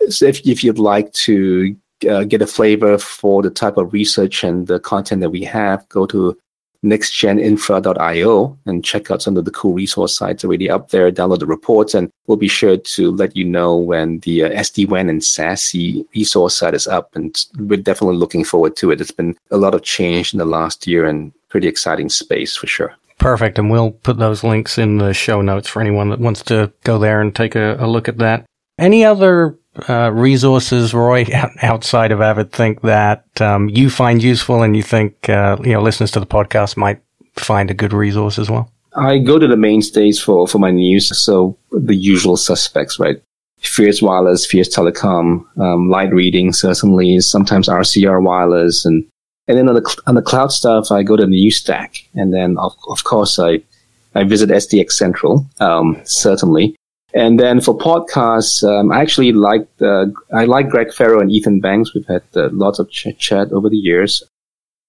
if 0.00 0.44
if 0.46 0.64
you'd 0.64 0.78
like 0.78 1.12
to 1.12 1.76
uh, 2.08 2.24
get 2.24 2.42
a 2.42 2.46
flavor 2.46 2.98
for 2.98 3.42
the 3.42 3.50
type 3.50 3.76
of 3.76 3.92
research 3.92 4.44
and 4.44 4.66
the 4.66 4.80
content 4.80 5.20
that 5.20 5.30
we 5.30 5.44
have, 5.44 5.88
go 5.88 6.06
to 6.06 6.36
nextgeninfra.io 6.84 8.58
and 8.64 8.84
check 8.84 9.10
out 9.10 9.20
some 9.20 9.36
of 9.36 9.44
the 9.44 9.50
cool 9.50 9.74
resource 9.74 10.16
sites 10.16 10.44
already 10.44 10.70
up 10.70 10.90
there. 10.90 11.10
Download 11.12 11.38
the 11.38 11.46
reports, 11.46 11.94
and 11.94 12.10
we'll 12.26 12.38
be 12.38 12.48
sure 12.48 12.76
to 12.76 13.10
let 13.10 13.36
you 13.36 13.44
know 13.44 13.76
when 13.76 14.20
the 14.20 14.44
uh, 14.44 14.50
SD-WAN 14.50 15.08
and 15.10 15.20
SASE 15.20 16.06
resource 16.14 16.56
site 16.56 16.74
is 16.74 16.86
up. 16.86 17.14
And 17.14 17.36
we're 17.58 17.76
definitely 17.76 18.16
looking 18.16 18.44
forward 18.44 18.76
to 18.76 18.90
it. 18.90 19.00
It's 19.00 19.10
been 19.10 19.36
a 19.50 19.58
lot 19.58 19.74
of 19.74 19.82
change 19.82 20.32
in 20.32 20.38
the 20.38 20.46
last 20.46 20.86
year 20.86 21.04
and 21.04 21.32
pretty 21.48 21.68
exciting 21.68 22.08
space 22.08 22.56
for 22.56 22.66
sure. 22.66 22.94
Perfect. 23.18 23.58
And 23.58 23.70
we'll 23.70 23.90
put 23.90 24.16
those 24.16 24.42
links 24.42 24.78
in 24.78 24.96
the 24.96 25.12
show 25.12 25.42
notes 25.42 25.68
for 25.68 25.82
anyone 25.82 26.08
that 26.08 26.20
wants 26.20 26.42
to 26.44 26.72
go 26.84 26.98
there 26.98 27.20
and 27.20 27.36
take 27.36 27.54
a, 27.54 27.76
a 27.78 27.86
look 27.86 28.08
at 28.08 28.16
that. 28.18 28.46
Any 28.80 29.04
other 29.04 29.58
uh, 29.88 30.10
resources, 30.10 30.94
Roy, 30.94 31.26
outside 31.62 32.12
of 32.12 32.22
Avid 32.22 32.50
Think 32.50 32.80
that 32.80 33.40
um, 33.40 33.68
you 33.68 33.90
find 33.90 34.22
useful 34.22 34.62
and 34.62 34.74
you 34.74 34.82
think 34.82 35.28
uh, 35.28 35.58
you 35.62 35.72
know 35.72 35.82
listeners 35.82 36.10
to 36.12 36.20
the 36.20 36.26
podcast 36.26 36.76
might 36.78 37.00
find 37.36 37.70
a 37.70 37.74
good 37.74 37.92
resource 37.92 38.38
as 38.38 38.50
well? 38.50 38.72
I 38.96 39.18
go 39.18 39.38
to 39.38 39.46
the 39.46 39.56
mainstays 39.56 40.20
for 40.20 40.48
for 40.48 40.58
my 40.58 40.70
news, 40.70 41.16
so 41.16 41.58
the 41.70 41.94
usual 41.94 42.38
suspects, 42.38 42.98
right? 42.98 43.22
Fierce 43.58 44.00
Wireless, 44.00 44.46
Fierce 44.46 44.74
Telecom, 44.74 45.44
um, 45.58 45.90
Light 45.90 46.12
Reading, 46.12 46.52
certainly, 46.54 47.20
sometimes 47.20 47.68
RCR 47.68 48.22
Wireless, 48.22 48.86
and 48.86 49.06
and 49.46 49.58
then 49.58 49.68
on 49.68 49.74
the 49.74 50.02
on 50.06 50.14
the 50.14 50.22
cloud 50.22 50.52
stuff, 50.52 50.90
I 50.90 51.02
go 51.02 51.16
to 51.16 51.26
New 51.26 51.50
Stack, 51.50 52.08
and 52.14 52.32
then 52.32 52.56
of, 52.56 52.74
of 52.88 53.04
course 53.04 53.38
I 53.38 53.60
I 54.14 54.24
visit 54.24 54.48
SDX 54.48 54.92
Central, 54.92 55.46
um, 55.60 56.00
certainly. 56.04 56.74
And 57.14 57.40
then 57.40 57.60
for 57.60 57.76
podcasts, 57.76 58.62
um, 58.62 58.92
I 58.92 59.00
actually 59.00 59.32
like 59.32 59.66
uh, 59.80 60.06
I 60.32 60.44
like 60.44 60.68
Greg 60.68 60.92
Ferro 60.92 61.20
and 61.20 61.30
Ethan 61.30 61.60
Banks. 61.60 61.94
We've 61.94 62.06
had 62.06 62.22
uh, 62.36 62.50
lots 62.52 62.78
of 62.78 62.90
ch- 62.90 63.18
chat 63.18 63.50
over 63.52 63.68
the 63.68 63.76
years. 63.76 64.22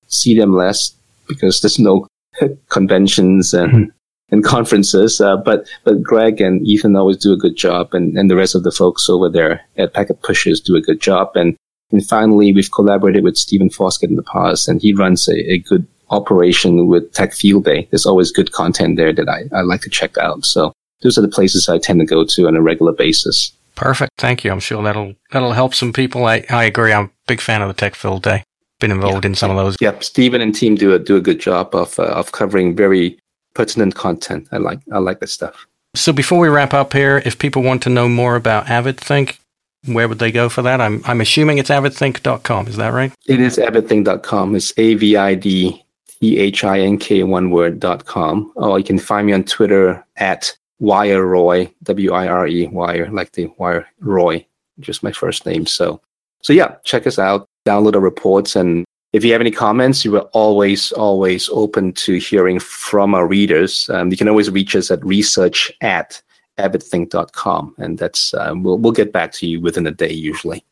See 0.08 0.38
them 0.38 0.54
less 0.54 0.94
because 1.28 1.62
there's 1.62 1.80
no 1.80 2.08
conventions 2.70 3.54
and 3.54 3.72
mm-hmm. 3.72 3.90
and 4.30 4.44
conferences. 4.44 5.20
Uh, 5.20 5.38
but 5.38 5.68
but 5.84 6.04
Greg 6.04 6.42
and 6.42 6.66
Ethan 6.66 6.96
always 6.96 7.18
do 7.18 7.34
a 7.34 7.38
good 7.38 7.56
job, 7.56 7.94
and, 7.94 8.16
and 8.16 8.30
the 8.30 8.36
rest 8.36 8.54
of 8.54 8.64
the 8.64 8.72
folks 8.72 9.10
over 9.10 9.30
there 9.30 9.62
at 9.78 9.94
Packet 9.94 10.22
Pushers 10.22 10.62
do 10.62 10.76
a 10.76 10.82
good 10.82 11.02
job. 11.02 11.32
And 11.36 11.56
and 11.92 12.06
finally, 12.06 12.54
we've 12.54 12.72
collaborated 12.72 13.24
with 13.24 13.38
Stephen 13.38 13.70
Foskett 13.70 14.12
in 14.12 14.16
the 14.16 14.24
past, 14.24 14.68
and 14.68 14.80
he 14.80 14.94
runs 14.94 15.28
a, 15.28 15.54
a 15.54 15.58
good 15.58 15.88
operation 16.12 16.88
with 16.88 17.12
Tech 17.14 17.34
Field 17.34 17.66
Day. 17.66 17.88
There's 17.90 18.06
always 18.06 18.32
good 18.32 18.52
content 18.52 18.98
there 18.98 19.14
that 19.14 19.30
I, 19.30 19.44
I 19.56 19.62
like 19.62 19.82
to 19.82 19.90
check 19.90 20.18
out. 20.18 20.46
So 20.46 20.74
those 21.02 21.18
are 21.18 21.22
the 21.22 21.28
places 21.28 21.70
I 21.70 21.78
tend 21.78 22.00
to 22.00 22.06
go 22.06 22.24
to 22.24 22.48
on 22.48 22.56
a 22.56 22.62
regular 22.62 22.92
basis. 22.92 23.52
Perfect. 23.76 24.12
Thank 24.18 24.44
you. 24.44 24.52
I'm 24.52 24.60
sure 24.60 24.84
that'll 24.84 25.16
that'll 25.32 25.54
help 25.54 25.74
some 25.74 25.94
people. 25.94 26.26
I, 26.26 26.46
I 26.50 26.66
agree. 26.66 26.94
I'm 26.94 27.06
a 27.06 27.10
big 27.28 27.42
fan 27.42 27.62
of 27.62 27.68
the 27.68 27.74
Tech 27.74 27.96
Field 27.96 28.24
Day. 28.24 28.44
Been 28.80 28.92
involved 28.92 29.26
in 29.26 29.36
some 29.36 29.52
of 29.52 29.58
those. 29.58 29.76
Yep. 29.80 30.04
Stephen 30.04 30.42
and 30.42 30.54
team 30.54 30.76
do 30.76 30.94
a 30.94 31.00
do 31.00 31.16
a 31.16 31.22
good 31.22 31.40
job 31.40 31.74
of 31.76 31.98
uh, 32.00 32.04
of 32.04 32.32
covering 32.32 32.76
very 32.76 33.18
pertinent 33.54 33.96
content. 33.96 34.48
I 34.52 34.58
like 34.58 34.80
I 34.92 34.98
like 34.98 35.20
that 35.20 35.30
stuff. 35.30 35.68
So 35.96 36.14
before 36.14 36.40
we 36.40 36.48
wrap 36.48 36.74
up 36.74 36.94
here, 36.94 37.22
if 37.26 37.38
people 37.38 37.64
want 37.64 37.84
to 37.84 37.90
know 37.90 38.08
more 38.08 38.36
about 38.36 38.68
AvidThink, 38.68 39.38
where 39.86 40.08
would 40.08 40.20
they 40.20 40.32
go 40.32 40.50
for 40.50 40.62
that? 40.62 40.80
I'm 40.80 41.02
I'm 41.06 41.22
assuming 41.22 41.58
it's 41.58 41.70
avidthink.com. 41.70 42.68
Is 42.68 42.78
that 42.78 42.90
right? 42.90 43.14
It 43.28 43.40
is 43.40 43.58
avidthink.com. 43.58 44.56
It's 44.56 44.74
A 44.78 44.96
V 44.96 45.16
I 45.16 45.36
D 45.36 45.84
T 46.08 46.38
H 46.38 46.64
I 46.64 46.80
N 46.80 46.98
K 46.98 47.24
one 47.24 47.50
word 47.50 47.80
dot 47.80 48.06
com. 48.06 48.52
Or 48.56 48.78
you 48.78 48.86
can 48.86 49.00
find 49.00 49.28
me 49.28 49.34
on 49.34 49.44
Twitter 49.44 50.06
at 50.18 50.56
Wire 50.82 51.28
Roy, 51.28 51.72
W 51.84 52.12
I 52.12 52.28
R 52.28 52.48
E, 52.48 52.68
Wire, 52.68 53.08
like 53.12 53.32
the 53.34 53.46
Wire 53.58 53.88
Roy, 54.00 54.46
just 54.80 55.04
my 55.04 55.12
first 55.12 55.46
name. 55.46 55.68
So, 55.68 56.02
so 56.42 56.54
yeah, 56.54 56.76
check 56.84 57.06
us 57.06 57.20
out, 57.20 57.48
download 57.68 57.94
our 57.94 58.02
reports, 58.02 58.56
and 58.56 58.84
if 59.14 59.24
you 59.24 59.32
have 59.32 59.42
any 59.42 59.52
comments, 59.52 60.04
you 60.04 60.16
are 60.16 60.30
always, 60.34 60.92
always 60.94 61.50
open 61.50 61.94
to 61.94 62.16
hearing 62.16 62.60
from 62.60 63.14
our 63.14 63.28
readers. 63.28 63.90
Um, 63.90 64.10
you 64.10 64.18
can 64.18 64.28
always 64.28 64.50
reach 64.50 64.76
us 64.76 64.90
at 64.90 65.06
research 65.06 65.72
at 65.82 66.20
avidthink.com, 66.58 67.76
and 67.78 68.00
that's 68.00 68.34
um, 68.34 68.64
we'll 68.64 68.80
we'll 68.80 68.92
get 68.92 69.14
back 69.14 69.32
to 69.34 69.48
you 69.48 69.62
within 69.62 69.86
a 69.86 69.92
day 69.92 70.12
usually. 70.12 70.66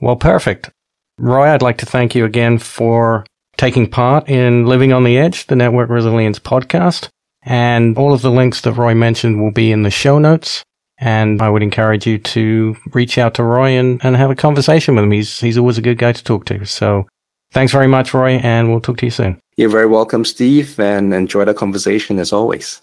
Well, 0.00 0.16
perfect. 0.16 0.70
Roy, 1.18 1.48
I'd 1.48 1.62
like 1.62 1.78
to 1.78 1.86
thank 1.86 2.14
you 2.14 2.24
again 2.24 2.58
for 2.58 3.26
taking 3.56 3.90
part 3.90 4.28
in 4.28 4.66
Living 4.66 4.92
on 4.92 5.02
the 5.02 5.18
Edge, 5.18 5.48
the 5.48 5.56
Network 5.56 5.90
Resilience 5.90 6.38
podcast. 6.38 7.08
And 7.42 7.96
all 7.96 8.12
of 8.12 8.22
the 8.22 8.30
links 8.30 8.60
that 8.62 8.72
Roy 8.72 8.94
mentioned 8.94 9.40
will 9.40 9.52
be 9.52 9.72
in 9.72 9.82
the 9.82 9.90
show 9.90 10.18
notes. 10.18 10.64
And 10.98 11.40
I 11.40 11.48
would 11.48 11.62
encourage 11.62 12.06
you 12.06 12.18
to 12.18 12.76
reach 12.92 13.16
out 13.16 13.34
to 13.34 13.42
Roy 13.42 13.70
and, 13.70 14.00
and 14.04 14.16
have 14.16 14.30
a 14.30 14.34
conversation 14.34 14.94
with 14.94 15.04
him. 15.04 15.12
He's, 15.12 15.40
he's 15.40 15.56
always 15.56 15.78
a 15.78 15.82
good 15.82 15.96
guy 15.96 16.12
to 16.12 16.22
talk 16.22 16.44
to. 16.46 16.66
So 16.66 17.06
thanks 17.52 17.72
very 17.72 17.86
much, 17.86 18.12
Roy, 18.12 18.32
and 18.32 18.70
we'll 18.70 18.82
talk 18.82 18.98
to 18.98 19.06
you 19.06 19.10
soon. 19.10 19.40
You're 19.56 19.70
very 19.70 19.86
welcome, 19.86 20.24
Steve, 20.24 20.78
and 20.78 21.14
enjoy 21.14 21.46
the 21.46 21.54
conversation 21.54 22.18
as 22.18 22.32
always. 22.32 22.82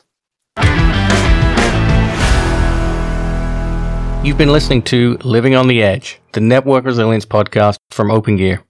You've 4.23 4.37
been 4.37 4.51
listening 4.51 4.81
to 4.83 5.17
Living 5.23 5.55
on 5.55 5.67
the 5.67 5.81
Edge, 5.81 6.19
the 6.33 6.41
network 6.41 6.85
resilience 6.85 7.25
podcast 7.25 7.77
from 7.91 8.09
OpenGear. 8.09 8.61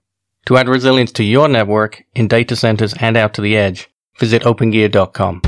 To 0.46 0.56
add 0.56 0.68
resilience 0.68 1.10
to 1.12 1.24
your 1.24 1.48
network 1.48 2.04
in 2.14 2.28
data 2.28 2.54
centers 2.54 2.94
and 3.00 3.16
out 3.16 3.34
to 3.34 3.40
the 3.40 3.56
edge, 3.56 3.88
visit 4.18 4.42
opengear.com. 4.42 5.42